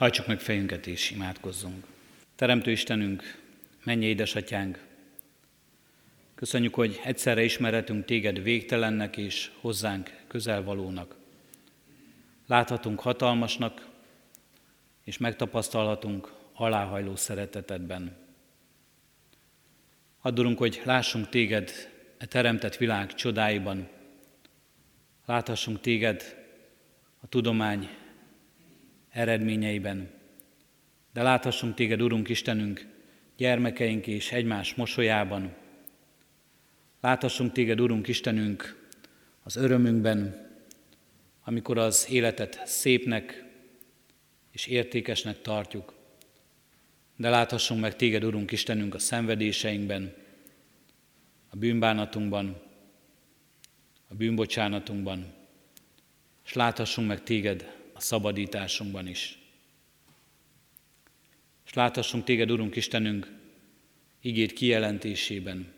Hajtsuk 0.00 0.26
meg 0.26 0.40
fejünket 0.40 0.86
és 0.86 1.10
imádkozzunk. 1.10 1.86
Teremtő 2.36 2.70
Istenünk, 2.70 3.40
mennyi 3.84 4.04
édesatyánk, 4.04 4.84
köszönjük, 6.34 6.74
hogy 6.74 7.00
egyszerre 7.04 7.42
ismerhetünk 7.42 8.04
téged 8.04 8.42
végtelennek 8.42 9.16
és 9.16 9.50
hozzánk 9.60 10.10
közelvalónak. 10.26 11.16
Láthatunk 12.46 13.00
hatalmasnak, 13.00 13.88
és 15.04 15.18
megtapasztalhatunk 15.18 16.32
aláhajló 16.54 17.16
szeretetedben. 17.16 18.16
Addurunk, 20.20 20.58
hogy 20.58 20.80
lássunk 20.84 21.28
téged 21.28 21.70
e 22.18 22.26
teremtett 22.26 22.76
világ 22.76 23.14
csodáiban, 23.14 23.88
láthassunk 25.26 25.80
téged 25.80 26.36
a 27.20 27.26
tudomány 27.26 27.98
eredményeiben. 29.10 30.10
De 31.12 31.22
láthassunk 31.22 31.74
téged, 31.74 32.02
Urunk 32.02 32.28
Istenünk, 32.28 32.86
gyermekeink 33.36 34.06
és 34.06 34.32
egymás 34.32 34.74
mosolyában. 34.74 35.54
Láthassunk 37.00 37.52
téged, 37.52 37.80
Urunk 37.80 38.08
Istenünk, 38.08 38.88
az 39.42 39.56
örömünkben, 39.56 40.48
amikor 41.44 41.78
az 41.78 42.06
életet 42.10 42.60
szépnek 42.64 43.44
és 44.50 44.66
értékesnek 44.66 45.40
tartjuk. 45.40 45.94
De 47.16 47.28
láthassunk 47.28 47.80
meg 47.80 47.96
téged, 47.96 48.24
Urunk 48.24 48.50
Istenünk, 48.50 48.94
a 48.94 48.98
szenvedéseinkben, 48.98 50.14
a 51.50 51.56
bűnbánatunkban, 51.56 52.62
a 54.08 54.14
bűnbocsánatunkban, 54.14 55.32
és 56.44 56.52
láthassunk 56.52 57.08
meg 57.08 57.22
téged 57.22 57.79
a 58.00 58.02
szabadításunkban 58.02 59.06
is. 59.06 59.38
És 61.66 61.72
láthassunk 61.72 62.24
téged, 62.24 62.50
Urunk 62.50 62.76
Istenünk, 62.76 63.32
igét 64.20 64.52
kijelentésében, 64.52 65.72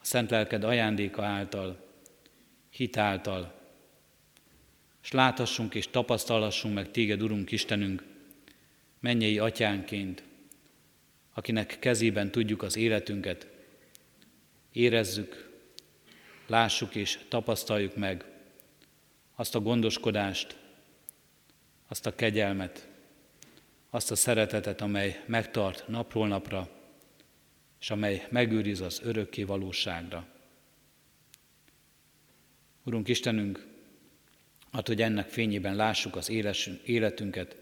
a 0.00 0.04
szent 0.04 0.30
lelked 0.30 0.64
ajándéka 0.64 1.24
által, 1.24 1.86
hit 2.70 2.96
által, 2.96 3.60
és 5.02 5.10
láthassunk 5.10 5.74
és 5.74 5.88
tapasztalhassunk 5.88 6.74
meg 6.74 6.90
téged, 6.90 7.22
Urunk 7.22 7.50
Istenünk, 7.50 8.04
mennyei 9.00 9.38
atyánként, 9.38 10.22
akinek 11.34 11.78
kezében 11.78 12.30
tudjuk 12.30 12.62
az 12.62 12.76
életünket, 12.76 13.46
érezzük, 14.72 15.60
lássuk 16.46 16.94
és 16.94 17.18
tapasztaljuk 17.28 17.96
meg 17.96 18.24
azt 19.34 19.54
a 19.54 19.60
gondoskodást, 19.60 20.66
azt 21.88 22.06
a 22.06 22.14
kegyelmet, 22.14 22.88
azt 23.90 24.10
a 24.10 24.16
szeretetet, 24.16 24.80
amely 24.80 25.24
megtart 25.26 25.88
napról 25.88 26.28
napra, 26.28 26.70
és 27.80 27.90
amely 27.90 28.26
megőriz 28.30 28.80
az 28.80 29.00
örökké 29.04 29.42
valóságra. 29.42 30.26
Urunk 32.82 33.08
Istenünk, 33.08 33.66
hát, 34.72 34.86
hogy 34.86 35.02
ennek 35.02 35.28
fényében 35.28 35.76
lássuk 35.76 36.16
az 36.16 36.30
életünket, 36.84 37.56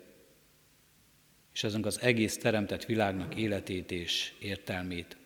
és 1.52 1.64
azunk 1.64 1.86
az 1.86 2.00
egész 2.00 2.38
teremtett 2.38 2.84
világnak 2.84 3.34
életét 3.34 3.90
és 3.90 4.32
értelmét. 4.38 5.16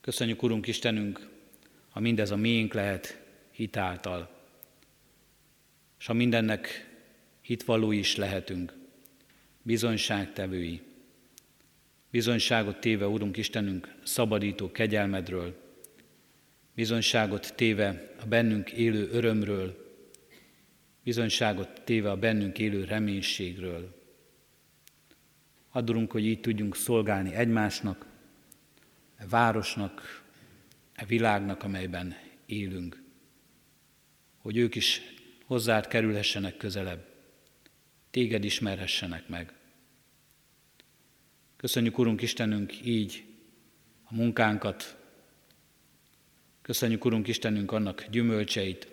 Köszönjük, 0.00 0.42
Urunk 0.42 0.66
Istenünk, 0.66 1.28
ha 1.90 2.00
mindez 2.00 2.30
a 2.30 2.36
miénk 2.36 2.74
lehet 2.74 3.22
hitáltal, 3.50 4.35
és 6.06 6.12
ha 6.12 6.18
mindennek 6.18 6.88
hitvaló 7.40 7.92
is 7.92 8.16
lehetünk, 8.16 8.74
bizonyságtevői, 9.62 10.82
bizonyságot 12.10 12.80
téve, 12.80 13.08
Úrunk 13.08 13.36
Istenünk, 13.36 13.94
szabadító 14.04 14.70
kegyelmedről, 14.70 15.62
bizonyságot 16.74 17.54
téve 17.54 18.14
a 18.20 18.26
bennünk 18.26 18.70
élő 18.70 19.08
örömről, 19.10 19.94
bizonyságot 21.02 21.82
téve 21.84 22.10
a 22.10 22.16
bennünk 22.16 22.58
élő 22.58 22.84
reménységről. 22.84 23.94
Add, 25.70 26.08
hogy 26.08 26.26
így 26.26 26.40
tudjunk 26.40 26.76
szolgálni 26.76 27.34
egymásnak, 27.34 28.06
a 29.18 29.26
városnak, 29.28 30.24
a 30.96 31.04
világnak, 31.04 31.62
amelyben 31.62 32.16
élünk. 32.46 33.02
Hogy 34.38 34.56
ők 34.56 34.74
is 34.74 35.15
hozzád 35.46 35.86
kerülhessenek 35.86 36.56
közelebb, 36.56 37.06
téged 38.10 38.44
ismerhessenek 38.44 39.28
meg. 39.28 39.52
Köszönjük, 41.56 41.98
Urunk 41.98 42.22
Istenünk, 42.22 42.86
így 42.86 43.24
a 44.04 44.14
munkánkat, 44.14 44.96
köszönjük, 46.62 47.04
Urunk 47.04 47.28
Istenünk, 47.28 47.72
annak 47.72 48.06
gyümölcseit, 48.10 48.88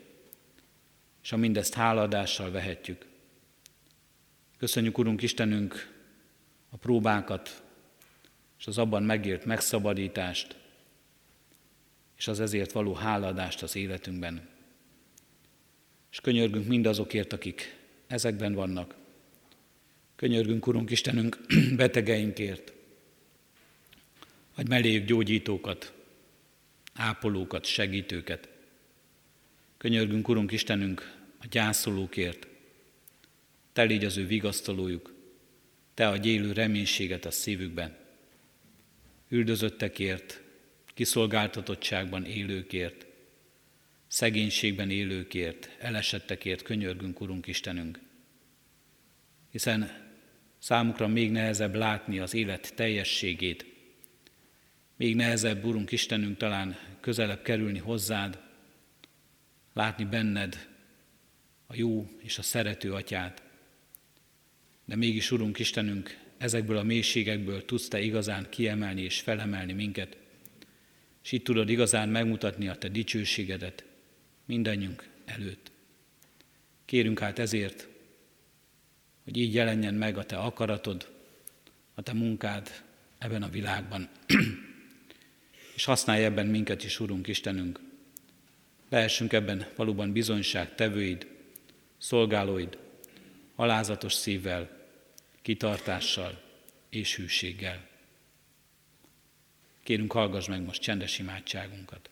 és 1.23 1.31
a 1.31 1.37
mindezt 1.37 1.73
háladással 1.73 2.51
vehetjük. 2.51 3.05
Köszönjük, 4.57 4.97
Urunk 4.97 5.21
Istenünk, 5.21 5.93
a 6.69 6.77
próbákat, 6.77 7.63
és 8.59 8.67
az 8.67 8.77
abban 8.77 9.03
megért 9.03 9.45
megszabadítást, 9.45 10.55
és 12.17 12.27
az 12.27 12.39
ezért 12.39 12.71
való 12.71 12.93
háladást 12.93 13.63
az 13.63 13.75
életünkben. 13.75 14.52
És 16.13 16.21
könyörgünk 16.21 16.67
mindazokért, 16.67 17.33
akik 17.33 17.77
ezekben 18.07 18.53
vannak. 18.53 18.95
Könyörgünk, 20.15 20.67
Urunk 20.67 20.91
Istenünk, 20.91 21.37
betegeinkért. 21.75 22.73
Adj 24.55 24.67
melléjük 24.69 25.05
gyógyítókat, 25.05 25.93
ápolókat, 26.93 27.65
segítőket. 27.65 28.49
Könyörgünk, 29.77 30.27
Urunk 30.27 30.51
Istenünk, 30.51 31.15
a 31.39 31.45
gyászolókért. 31.51 32.47
Te 33.71 33.83
légy 33.83 34.05
az 34.05 34.17
ő 34.17 34.27
vigasztalójuk, 34.27 35.13
Te 35.93 36.07
a 36.07 36.17
élő 36.23 36.51
reménységet 36.51 37.25
a 37.25 37.31
szívükben. 37.31 37.97
Üldözöttekért, 39.29 40.41
kiszolgáltatottságban 40.93 42.25
élőkért, 42.25 43.05
szegénységben 44.13 44.89
élőkért, 44.89 45.69
elesettekért 45.79 46.61
könyörgünk, 46.61 47.21
Urunk 47.21 47.47
Istenünk. 47.47 47.99
Hiszen 49.51 49.91
számukra 50.59 51.07
még 51.07 51.31
nehezebb 51.31 51.75
látni 51.75 52.19
az 52.19 52.33
élet 52.33 52.73
teljességét, 52.75 53.65
még 54.95 55.15
nehezebb, 55.15 55.63
Urunk 55.63 55.91
Istenünk, 55.91 56.37
talán 56.37 56.77
közelebb 56.99 57.41
kerülni 57.41 57.79
hozzád, 57.79 58.39
látni 59.73 60.05
benned 60.05 60.67
a 61.67 61.75
jó 61.75 62.09
és 62.19 62.37
a 62.37 62.41
szerető 62.41 62.93
atyát. 62.93 63.43
De 64.85 64.95
mégis, 64.95 65.31
Urunk 65.31 65.59
Istenünk, 65.59 66.17
ezekből 66.37 66.77
a 66.77 66.83
mélységekből 66.83 67.65
tudsz 67.65 67.87
Te 67.87 68.01
igazán 68.01 68.47
kiemelni 68.49 69.01
és 69.01 69.19
felemelni 69.19 69.73
minket, 69.73 70.17
és 71.23 71.31
itt 71.31 71.43
tudod 71.43 71.69
igazán 71.69 72.09
megmutatni 72.09 72.67
a 72.67 72.75
Te 72.75 72.87
dicsőségedet 72.87 73.91
mindannyiunk 74.45 75.09
előtt. 75.25 75.71
Kérünk 76.85 77.19
hát 77.19 77.39
ezért, 77.39 77.87
hogy 79.23 79.37
így 79.37 79.53
jelenjen 79.53 79.93
meg 79.93 80.17
a 80.17 80.25
Te 80.25 80.37
akaratod, 80.37 81.11
a 81.93 82.01
Te 82.01 82.13
munkád 82.13 82.83
ebben 83.17 83.43
a 83.43 83.49
világban. 83.49 84.09
és 85.75 85.85
használj 85.85 86.23
ebben 86.23 86.47
minket 86.47 86.83
is, 86.83 86.99
Urunk 86.99 87.27
Istenünk. 87.27 87.79
Lehessünk 88.89 89.33
ebben 89.33 89.67
valóban 89.75 90.11
bizonyság 90.11 90.75
tevőid, 90.75 91.27
szolgálóid, 91.97 92.77
alázatos 93.55 94.13
szívvel, 94.13 94.81
kitartással 95.41 96.41
és 96.89 97.15
hűséggel. 97.15 97.87
Kérünk, 99.83 100.11
hallgass 100.11 100.47
meg 100.47 100.61
most 100.61 100.81
csendes 100.81 101.19
imádságunkat. 101.19 102.09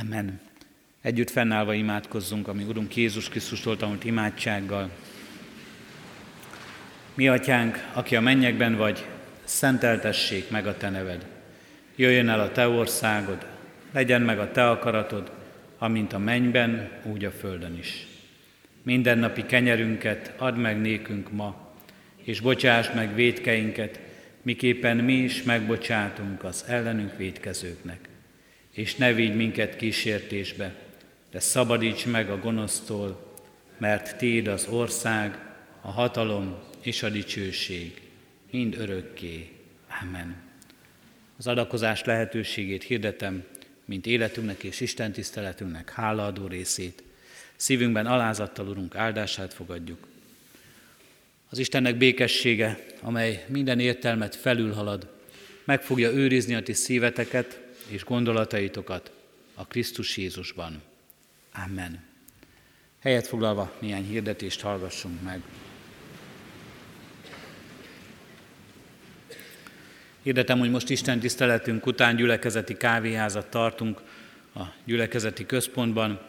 Amen. 0.00 0.40
Együtt 1.02 1.30
fennállva 1.30 1.74
imádkozzunk, 1.74 2.48
ami 2.48 2.64
Urunk 2.64 2.96
Jézus 2.96 3.28
Krisztustól 3.28 3.76
tanult 3.76 4.04
imádsággal. 4.04 4.90
Mi 7.14 7.28
atyánk, 7.28 7.88
aki 7.92 8.16
a 8.16 8.20
mennyekben 8.20 8.76
vagy, 8.76 9.06
szenteltessék 9.44 10.50
meg 10.50 10.66
a 10.66 10.76
te 10.76 10.90
neved. 10.90 11.26
Jöjjön 11.94 12.28
el 12.28 12.40
a 12.40 12.52
te 12.52 12.68
országod, 12.68 13.46
legyen 13.92 14.22
meg 14.22 14.38
a 14.38 14.50
te 14.50 14.70
akaratod, 14.70 15.32
amint 15.78 16.12
a 16.12 16.18
mennyben, 16.18 16.90
úgy 17.02 17.24
a 17.24 17.30
földön 17.30 17.78
is. 17.78 18.06
Mindennapi 18.82 19.46
kenyerünket 19.46 20.32
add 20.36 20.54
meg 20.54 20.80
nékünk 20.80 21.32
ma, 21.32 21.74
és 22.22 22.40
bocsáss 22.40 22.90
meg 22.94 23.14
védkeinket, 23.14 24.00
miképpen 24.42 24.96
mi 24.96 25.14
is 25.14 25.42
megbocsátunk 25.42 26.44
az 26.44 26.64
ellenünk 26.68 27.16
védkezőknek 27.16 28.08
és 28.76 28.94
ne 28.94 29.12
vigy 29.12 29.34
minket 29.34 29.76
kísértésbe, 29.76 30.74
de 31.30 31.40
szabadíts 31.40 32.06
meg 32.06 32.30
a 32.30 32.38
gonosztól, 32.38 33.34
mert 33.78 34.16
Téd 34.16 34.46
az 34.46 34.66
ország, 34.70 35.38
a 35.80 35.90
hatalom 35.90 36.58
és 36.80 37.02
a 37.02 37.08
dicsőség, 37.08 38.00
mind 38.50 38.76
örökké. 38.78 39.48
Amen. 40.02 40.36
Az 41.38 41.46
adakozás 41.46 42.04
lehetőségét 42.04 42.82
hirdetem, 42.82 43.44
mint 43.84 44.06
életünknek 44.06 44.62
és 44.62 44.80
Isten 44.80 45.12
tiszteletünknek 45.12 45.90
hálaadó 45.90 46.46
részét. 46.46 47.02
Szívünkben 47.56 48.06
alázattal, 48.06 48.68
Urunk, 48.68 48.96
áldását 48.96 49.54
fogadjuk. 49.54 50.06
Az 51.48 51.58
Istennek 51.58 51.96
békessége, 51.96 52.84
amely 53.00 53.44
minden 53.48 53.80
értelmet 53.80 54.34
felülhalad, 54.34 55.14
meg 55.64 55.82
fogja 55.82 56.10
őrizni 56.10 56.54
a 56.54 56.62
ti 56.62 56.72
szíveteket, 56.72 57.64
és 57.88 58.04
gondolataitokat 58.04 59.10
a 59.54 59.66
Krisztus 59.66 60.16
Jézusban. 60.16 60.82
Amen. 61.64 62.04
Helyet 63.00 63.26
foglalva 63.26 63.72
néhány 63.78 64.04
hirdetést 64.04 64.60
hallgassunk 64.60 65.22
meg. 65.22 65.42
Hirdetem, 70.22 70.58
hogy 70.58 70.70
most 70.70 70.90
Isten 70.90 71.20
tiszteletünk 71.20 71.86
után 71.86 72.16
gyülekezeti 72.16 72.76
kávéházat 72.76 73.46
tartunk 73.46 74.02
a 74.54 74.62
gyülekezeti 74.84 75.46
központban. 75.46 76.22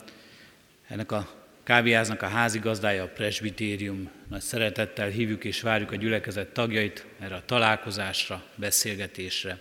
Ennek 0.88 1.12
a 1.12 1.30
kávéháznak 1.64 2.22
a 2.22 2.28
házigazdája 2.28 3.04
a 3.04 3.08
presbitérium. 3.08 4.10
Nagy 4.28 4.42
szeretettel 4.42 5.10
hívjuk 5.10 5.44
és 5.44 5.62
várjuk 5.62 5.92
a 5.92 5.96
gyülekezet 5.96 6.48
tagjait 6.48 7.06
erre 7.20 7.36
a 7.36 7.46
találkozásra, 7.46 8.44
beszélgetésre. 8.56 9.60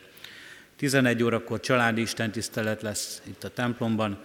11 0.76 1.22
órakor 1.22 1.60
családi 1.60 2.00
istentisztelet 2.00 2.82
lesz 2.82 3.22
itt 3.24 3.44
a 3.44 3.50
templomban, 3.50 4.18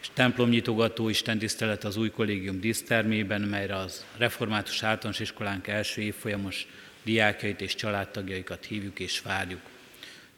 és 0.00 0.08
templomnyitogató 0.14 1.08
istentisztelet 1.08 1.84
az 1.84 1.96
új 1.96 2.10
kollégium 2.10 2.60
dísztermében, 2.60 3.40
melyre 3.40 3.76
az 3.76 4.04
Református 4.16 4.82
Általános 4.82 5.20
Iskolánk 5.20 5.66
első 5.66 6.00
évfolyamos 6.00 6.66
diákjait 7.02 7.60
és 7.60 7.74
családtagjaikat 7.74 8.64
hívjuk 8.64 8.98
és 8.98 9.20
várjuk. 9.20 9.60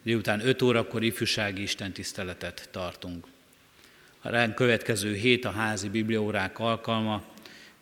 Délután 0.03 0.47
5 0.47 0.63
órakor 0.63 1.03
ifjúsági 1.03 1.63
istentiszteletet 1.63 2.69
tartunk. 2.71 3.27
A 4.21 4.29
ránk 4.29 4.55
következő 4.55 5.15
hét 5.15 5.45
a 5.45 5.51
házi 5.51 5.89
bibliórák 5.89 6.59
alkalma, 6.59 7.25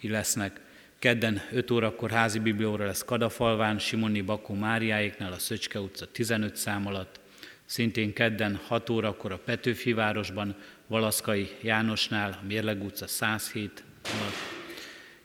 lesznek. 0.00 0.60
Kedden 0.98 1.42
5 1.52 1.70
órakor 1.70 2.10
házi 2.10 2.38
biblióra 2.38 2.86
lesz 2.86 3.04
Kadafalván, 3.04 3.78
Simoni 3.78 4.20
Bakó 4.20 4.54
Máriáéknál, 4.54 5.32
a 5.32 5.38
Szöcske 5.38 5.80
utca 5.80 6.06
15 6.06 6.56
szám 6.56 6.86
alatt. 6.86 7.20
Szintén 7.68 8.12
kedden 8.12 8.60
6 8.66 8.90
órakor 8.90 9.32
a 9.32 9.38
Petőfi 9.38 9.92
városban, 9.92 10.54
Valaszkai 10.86 11.50
Jánosnál, 11.62 12.38
a 12.42 12.46
Mérleg 12.46 12.82
utca 12.82 13.06
107 13.06 13.82
alatt, 14.02 14.34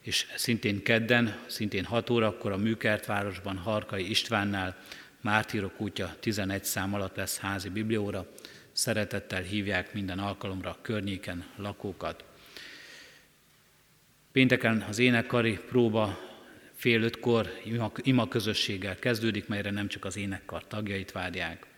és 0.01 0.25
szintén 0.35 0.83
kedden, 0.83 1.39
szintén 1.47 1.83
6 1.83 2.09
órakor 2.09 2.51
a 2.51 2.57
Műkert 2.57 3.05
városban, 3.05 3.57
Harkai 3.57 4.09
Istvánnál, 4.09 4.77
Mártírok 5.21 5.81
útja 5.81 6.15
11 6.19 6.63
szám 6.63 6.93
alatt 6.93 7.15
lesz 7.15 7.39
házi 7.39 7.69
biblióra. 7.69 8.25
Szeretettel 8.71 9.41
hívják 9.41 9.93
minden 9.93 10.19
alkalomra 10.19 10.69
a 10.69 10.77
környéken 10.81 11.45
lakókat. 11.55 12.23
Pénteken 14.31 14.81
az 14.81 14.99
énekkari 14.99 15.59
próba 15.67 16.19
fél 16.75 17.01
ötkor 17.01 17.49
ima, 17.63 17.91
ima 18.01 18.27
közösséggel 18.27 18.99
kezdődik, 18.99 19.47
melyre 19.47 19.71
nem 19.71 19.87
csak 19.87 20.05
az 20.05 20.17
énekkar 20.17 20.67
tagjait 20.67 21.11
várják. 21.11 21.71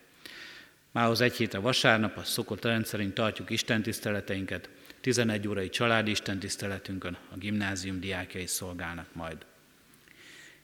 Mához 0.96 1.22
egy 1.22 1.36
hétre 1.36 1.60
vasárnap 1.60 2.18
a 2.18 2.24
szokott 2.24 2.64
rendszerint 2.64 3.14
tartjuk 3.14 3.50
istentiszteleteinket, 3.50 4.70
11 5.02 5.48
órai 5.48 5.70
családi 5.70 6.12
istentiszteletünkön 6.12 7.18
a 7.32 7.38
gimnázium 7.38 8.00
diákjai 8.00 8.46
szolgálnak 8.46 9.08
majd. 9.14 9.46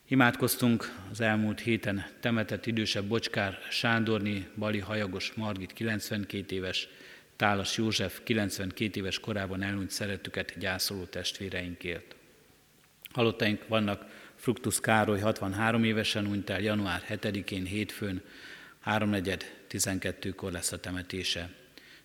Imádkoztunk 0.07 0.91
az 1.11 1.21
elmúlt 1.21 1.59
héten 1.59 2.05
temetett 2.19 2.65
idősebb 2.65 3.05
Bocskár 3.05 3.57
Sándorni, 3.69 4.47
Bali 4.57 4.79
Hajagos 4.79 5.33
Margit 5.33 5.73
92 5.73 6.55
éves, 6.55 6.87
Tálas 7.35 7.77
József 7.77 8.19
92 8.23 8.99
éves 8.99 9.19
korában 9.19 9.61
elhunyt 9.61 9.91
szeretüket 9.91 10.53
gyászoló 10.57 11.03
testvéreinkért. 11.03 12.15
Halottaink 13.13 13.67
vannak 13.67 14.05
Fruktus 14.35 14.79
Károly 14.79 15.19
63 15.19 15.83
évesen 15.83 16.25
hunyt 16.25 16.49
el 16.49 16.61
január 16.61 17.03
7-én 17.09 17.65
hétfőn, 17.65 18.21
3.4.12-kor 19.71 20.51
lesz 20.51 20.71
a 20.71 20.79
temetése. 20.79 21.49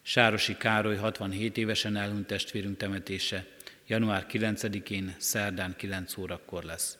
Sárosi 0.03 0.57
Károly 0.57 0.97
67 0.97 1.57
évesen 1.57 1.97
elhunyt 1.97 2.27
testvérünk 2.27 2.77
temetése, 2.77 3.47
január 3.87 4.27
9-én 4.31 5.15
szerdán 5.19 5.75
9 5.77 6.17
órakor 6.17 6.65
lesz. 6.65 6.99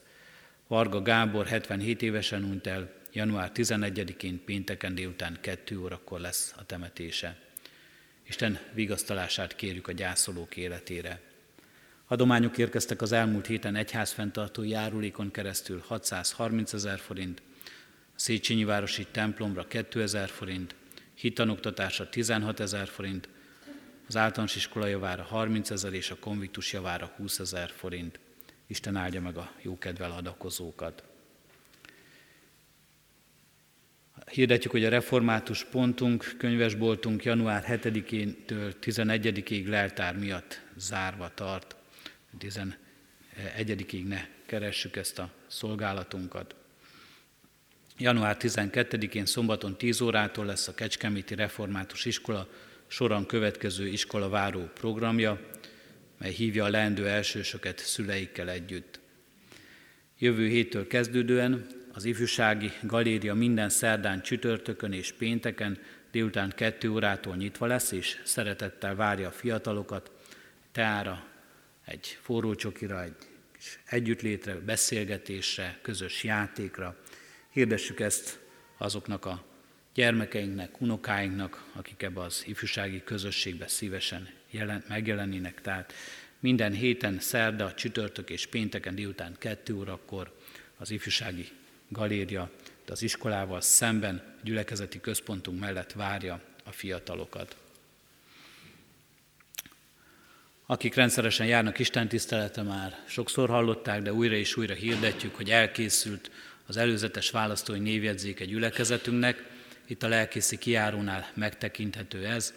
Varga 0.67 1.01
Gábor 1.01 1.47
77 1.47 2.01
évesen 2.01 2.43
hunyt 2.43 2.67
el, 2.67 2.91
január 3.13 3.51
11-én 3.55 4.43
pénteken 4.45 4.95
délután 4.95 5.37
2 5.41 5.79
órakor 5.79 6.19
lesz 6.19 6.53
a 6.57 6.65
temetése. 6.65 7.37
Isten 8.27 8.59
vigasztalását 8.73 9.55
kérjük 9.55 9.87
a 9.87 9.91
gyászolók 9.91 10.57
életére. 10.57 11.19
Adományok 12.07 12.57
érkeztek 12.57 13.01
az 13.01 13.11
elmúlt 13.11 13.45
héten 13.45 13.75
egyházfenntartó 13.75 14.63
járulékon 14.63 15.31
keresztül 15.31 15.83
630 15.87 16.73
ezer 16.73 16.99
forint, 16.99 17.41
Széchenyi 18.17 18.63
Városi 18.63 19.07
templomra 19.11 19.67
2000 19.67 20.29
forint, 20.29 20.75
hitanoktatásra 21.13 22.09
16 22.09 22.59
ezer 22.59 22.87
forint, 22.87 23.29
az 24.07 24.15
általános 24.15 24.55
iskola 24.55 24.87
javára 24.87 25.23
30 25.23 25.69
ezer 25.69 25.93
és 25.93 26.11
a 26.11 26.15
konviktus 26.19 26.73
javára 26.73 27.13
20 27.17 27.39
ezer 27.39 27.69
forint. 27.69 28.19
Isten 28.67 28.95
áldja 28.95 29.21
meg 29.21 29.37
a 29.37 29.51
jókedvel 29.61 30.11
adakozókat. 30.11 31.03
Hirdetjük, 34.31 34.71
hogy 34.71 34.85
a 34.85 34.89
református 34.89 35.63
pontunk, 35.63 36.35
könyvesboltunk 36.37 37.23
január 37.23 37.63
7-től 37.67 38.73
11-ig 38.81 39.67
leltár 39.67 40.17
miatt 40.17 40.61
zárva 40.75 41.33
tart. 41.33 41.75
11-ig 42.39 44.07
ne 44.07 44.27
keressük 44.45 44.95
ezt 44.95 45.19
a 45.19 45.31
szolgálatunkat. 45.47 46.55
Január 47.99 48.37
12-én 48.39 49.25
szombaton 49.25 49.77
10 49.77 50.01
órától 50.01 50.45
lesz 50.45 50.67
a 50.67 50.73
Kecskeméti 50.73 51.35
Református 51.35 52.05
Iskola 52.05 52.47
soron 52.87 53.25
következő 53.25 53.87
iskola 53.87 54.29
váró 54.29 54.69
programja, 54.73 55.39
mely 56.17 56.31
hívja 56.31 56.65
a 56.65 56.69
leendő 56.69 57.07
elsősöket 57.07 57.79
szüleikkel 57.79 58.49
együtt. 58.49 58.99
Jövő 60.17 60.47
héttől 60.47 60.87
kezdődően 60.87 61.67
az 61.93 62.05
ifjúsági 62.05 62.71
galéria 62.81 63.33
minden 63.33 63.69
szerdán, 63.69 64.21
csütörtökön 64.21 64.93
és 64.93 65.11
pénteken 65.11 65.79
délután 66.11 66.53
2 66.55 66.89
órától 66.89 67.35
nyitva 67.35 67.65
lesz, 67.65 67.91
és 67.91 68.21
szeretettel 68.23 68.95
várja 68.95 69.27
a 69.27 69.31
fiatalokat 69.31 70.11
teára, 70.71 71.25
egy 71.85 72.17
forró 72.21 72.55
csokira, 72.55 73.03
egy 73.03 73.15
kis 73.55 73.79
együttlétre, 73.85 74.55
beszélgetésre, 74.55 75.79
közös 75.81 76.23
játékra. 76.23 76.97
Hirdessük 77.57 77.99
ezt 77.99 78.39
azoknak 78.77 79.25
a 79.25 79.43
gyermekeinknek, 79.93 80.81
unokáinknak, 80.81 81.65
akik 81.73 82.01
ebbe 82.01 82.21
az 82.21 82.43
ifjúsági 82.45 83.01
közösségbe 83.03 83.67
szívesen 83.67 84.29
jelen, 84.49 84.83
megjelenének. 84.87 85.61
Tehát 85.61 85.93
minden 86.39 86.71
héten, 86.71 87.19
szerda, 87.19 87.73
csütörtök 87.73 88.29
és 88.29 88.47
pénteken 88.47 88.95
délután 88.95 89.35
2 89.39 89.73
órakor 89.73 90.35
az 90.77 90.91
ifjúsági 90.91 91.47
galéria, 91.87 92.49
az 92.87 93.01
iskolával 93.01 93.61
szemben 93.61 94.35
gyülekezeti 94.43 94.99
központunk 94.99 95.59
mellett 95.59 95.91
várja 95.91 96.41
a 96.63 96.71
fiatalokat. 96.71 97.55
Akik 100.65 100.95
rendszeresen 100.95 101.47
járnak 101.47 101.79
Isten 101.79 102.07
tisztelete 102.07 102.61
már 102.61 103.03
sokszor 103.07 103.49
hallották, 103.49 104.01
de 104.01 104.13
újra 104.13 104.35
és 104.35 104.57
újra 104.57 104.73
hirdetjük, 104.73 105.35
hogy 105.35 105.49
elkészült 105.49 106.31
az 106.67 106.77
előzetes 106.77 107.29
választói 107.29 107.79
névjegyzék 107.79 108.39
egy 108.39 108.49
gyülekezetünknek. 108.49 109.43
Itt 109.85 110.03
a 110.03 110.07
lelkészi 110.07 110.57
kiárónál 110.57 111.31
megtekinthető 111.33 112.25
ez. 112.25 112.53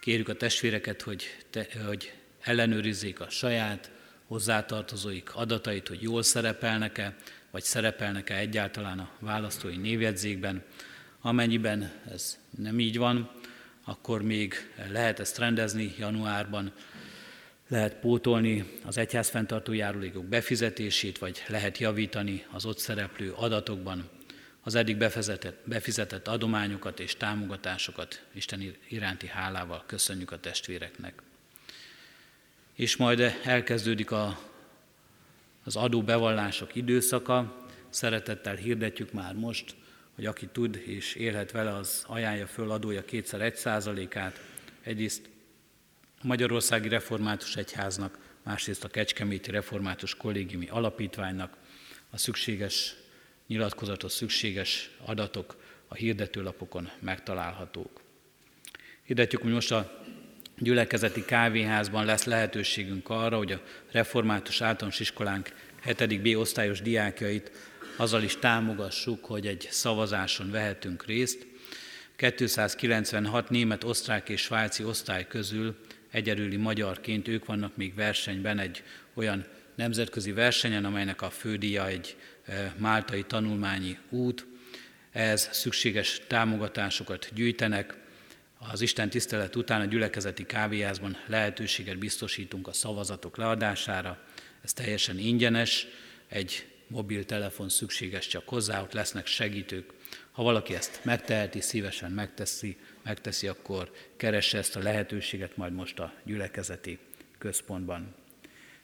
Kérjük 0.00 0.28
a 0.28 0.34
testvéreket, 0.34 1.02
hogy, 1.02 1.36
te, 1.50 1.66
hogy 1.86 2.12
ellenőrizzék 2.40 3.20
a 3.20 3.30
saját 3.30 3.90
hozzátartozóik 4.26 5.34
adatait, 5.34 5.88
hogy 5.88 6.02
jól 6.02 6.22
szerepelnek-e, 6.22 7.16
vagy 7.50 7.62
szerepelnek-e 7.62 8.36
egyáltalán 8.36 8.98
a 8.98 9.10
választói 9.18 9.76
névjegyzékben. 9.76 10.62
Amennyiben 11.20 11.92
ez 12.12 12.38
nem 12.58 12.80
így 12.80 12.98
van, 12.98 13.30
akkor 13.84 14.22
még 14.22 14.54
lehet 14.90 15.20
ezt 15.20 15.38
rendezni 15.38 15.94
januárban, 15.98 16.72
lehet 17.74 17.94
pótolni 17.94 18.64
az 18.84 18.98
egyház 18.98 19.28
fenntartó 19.28 19.72
járulékok 19.72 20.24
befizetését, 20.24 21.18
vagy 21.18 21.42
lehet 21.48 21.78
javítani 21.78 22.44
az 22.50 22.64
ott 22.64 22.78
szereplő 22.78 23.32
adatokban 23.32 24.08
az 24.62 24.74
eddig 24.74 24.96
befizetett, 24.96 25.58
befizetett 25.64 26.28
adományokat 26.28 27.00
és 27.00 27.16
támogatásokat 27.16 28.22
Isten 28.32 28.76
iránti 28.88 29.26
hálával 29.26 29.84
köszönjük 29.86 30.30
a 30.30 30.40
testvéreknek. 30.40 31.22
És 32.74 32.96
majd 32.96 33.20
elkezdődik 33.44 34.10
a, 34.10 34.38
az 35.64 35.76
adóbevallások 35.76 36.74
időszaka, 36.74 37.66
szeretettel 37.90 38.54
hirdetjük 38.54 39.12
már 39.12 39.34
most, 39.34 39.74
hogy 40.14 40.26
aki 40.26 40.46
tud 40.52 40.82
és 40.86 41.14
élhet 41.14 41.50
vele, 41.50 41.74
az 41.74 42.04
ajánlja 42.06 42.46
föl 42.46 42.70
adója 42.70 43.04
kétszer 43.04 43.40
egy 43.40 43.56
százalékát, 43.56 44.40
egyrészt 44.82 45.32
Magyarországi 46.24 46.88
Református 46.88 47.56
Egyháznak, 47.56 48.18
másrészt 48.42 48.84
a 48.84 48.88
Kecskeméti 48.88 49.50
Református 49.50 50.14
Kollégiumi 50.14 50.68
Alapítványnak 50.68 51.56
a 52.10 52.18
szükséges 52.18 52.94
nyilatkozatos 53.46 54.12
szükséges 54.12 54.90
adatok 55.04 55.56
a 55.88 55.94
hirdetőlapokon 55.94 56.90
megtalálhatók. 57.00 58.00
Hirdetjük, 59.02 59.42
hogy 59.42 59.52
most 59.52 59.72
a 59.72 60.04
gyülekezeti 60.58 61.24
kávéházban 61.24 62.04
lesz 62.04 62.24
lehetőségünk 62.24 63.08
arra, 63.08 63.36
hogy 63.36 63.52
a 63.52 63.62
református 63.90 64.60
általános 64.60 65.00
iskolánk 65.00 65.52
7. 65.84 66.22
B 66.22 66.38
osztályos 66.38 66.82
diákjait 66.82 67.50
azzal 67.96 68.22
is 68.22 68.36
támogassuk, 68.36 69.24
hogy 69.24 69.46
egy 69.46 69.68
szavazáson 69.70 70.50
vehetünk 70.50 71.06
részt. 71.06 71.46
296 72.16 73.50
német, 73.50 73.84
osztrák 73.84 74.28
és 74.28 74.40
svájci 74.40 74.84
osztály 74.84 75.26
közül 75.26 75.76
egyedüli 76.14 76.56
magyarként 76.56 77.28
ők 77.28 77.44
vannak 77.44 77.76
még 77.76 77.94
versenyben 77.94 78.58
egy 78.58 78.82
olyan 79.14 79.44
nemzetközi 79.74 80.32
versenyen, 80.32 80.84
amelynek 80.84 81.22
a 81.22 81.30
fődíja 81.30 81.86
egy 81.86 82.16
e, 82.44 82.74
máltai 82.76 83.22
tanulmányi 83.22 83.98
út. 84.08 84.46
Ez 85.12 85.48
szükséges 85.52 86.20
támogatásokat 86.26 87.30
gyűjtenek. 87.34 87.94
Az 88.58 88.80
Isten 88.80 89.10
tisztelet 89.10 89.56
után 89.56 89.80
a 89.80 89.84
gyülekezeti 89.84 90.46
kávéházban 90.46 91.16
lehetőséget 91.26 91.98
biztosítunk 91.98 92.68
a 92.68 92.72
szavazatok 92.72 93.36
leadására. 93.36 94.18
Ez 94.62 94.72
teljesen 94.72 95.18
ingyenes, 95.18 95.86
egy 96.28 96.66
mobiltelefon 96.86 97.68
szükséges 97.68 98.26
csak 98.26 98.48
hozzá, 98.48 98.82
ott 98.82 98.92
lesznek 98.92 99.26
segítők. 99.26 99.92
Ha 100.32 100.42
valaki 100.42 100.74
ezt 100.74 101.00
megteheti, 101.02 101.60
szívesen 101.60 102.10
megteszi, 102.10 102.76
megteszi, 103.04 103.46
akkor 103.46 103.92
keresse 104.16 104.58
ezt 104.58 104.76
a 104.76 104.82
lehetőséget 104.82 105.56
majd 105.56 105.72
most 105.72 105.98
a 105.98 106.12
gyülekezeti 106.24 106.98
központban. 107.38 108.14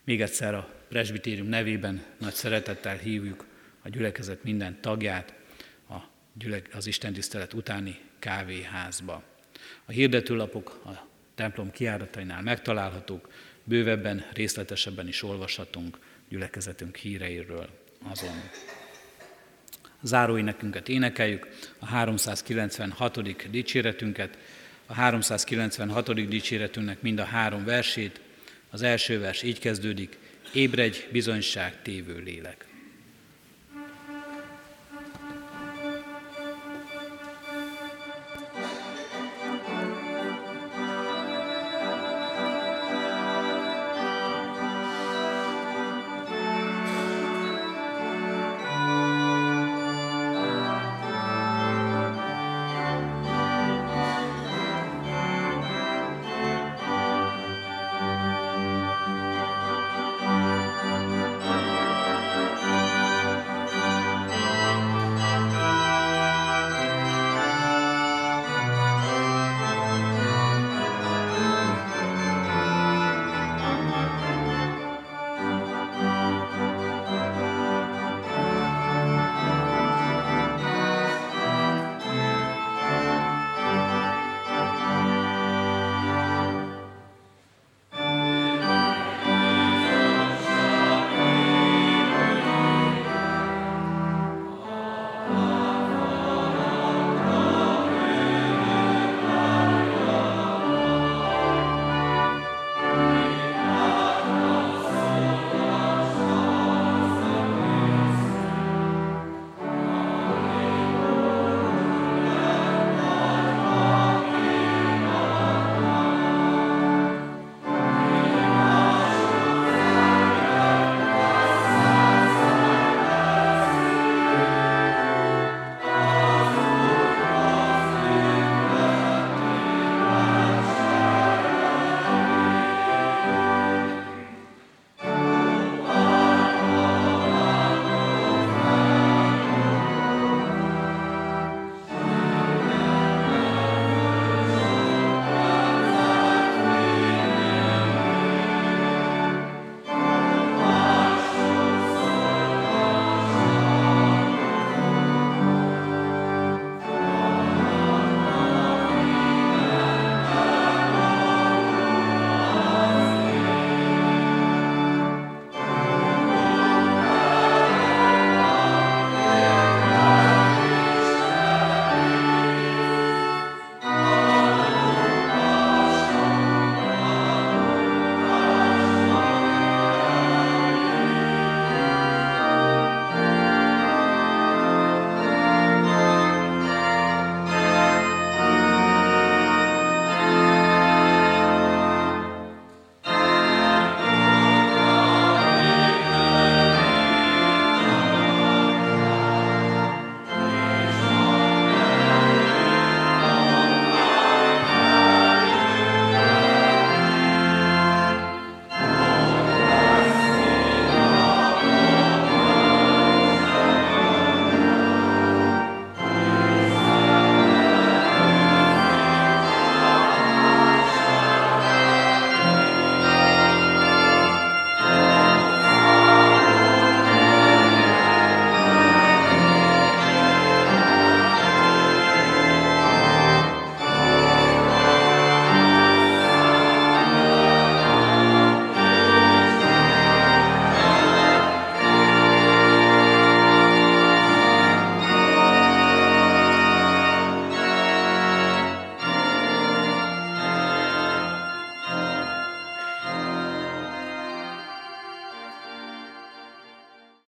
Még 0.05 0.21
egyszer 0.21 0.55
a 0.55 0.75
presbitérium 0.89 1.47
nevében 1.47 2.05
nagy 2.19 2.35
szeretettel 2.35 2.97
hívjuk 2.97 3.47
a 3.83 3.89
gyülekezet 3.89 4.45
minden 4.45 4.81
tagját 4.81 5.35
a 5.89 5.97
gyülek, 6.33 6.69
az 6.75 6.87
Isten 6.87 7.13
tisztelet 7.13 7.53
utáni 7.53 7.99
kávéházba. 8.19 9.23
A 9.85 9.93
hirdetőlapok 9.93 10.81
a 10.85 11.09
templom 11.35 11.71
kiáratainál 11.71 12.43
megtalálhatók, 12.43 13.33
bővebben, 13.65 14.27
részletesebben 14.33 15.09
is 15.09 15.23
olvashatunk 15.23 15.99
gyülekezetünk 16.29 16.97
híreiről 16.97 17.69
azon. 18.03 18.35
Záróénekünket 20.03 20.89
énekeljük, 20.89 21.49
a 21.79 21.87
396. 21.87 23.51
dicséretünket, 23.51 24.39
a 24.87 24.95
396. 24.95 26.29
dicséretünknek 26.29 27.03
mind 27.03 27.19
a 27.19 27.25
három 27.25 27.65
versét, 27.65 28.21
az 28.71 28.83
első 28.83 29.21
vers 29.21 29.43
így 29.43 29.59
kezdődik, 29.59 30.19
ébredj 30.53 30.99
bizonyság 31.13 31.83
tévő 31.83 32.19
lélek. 32.19 32.70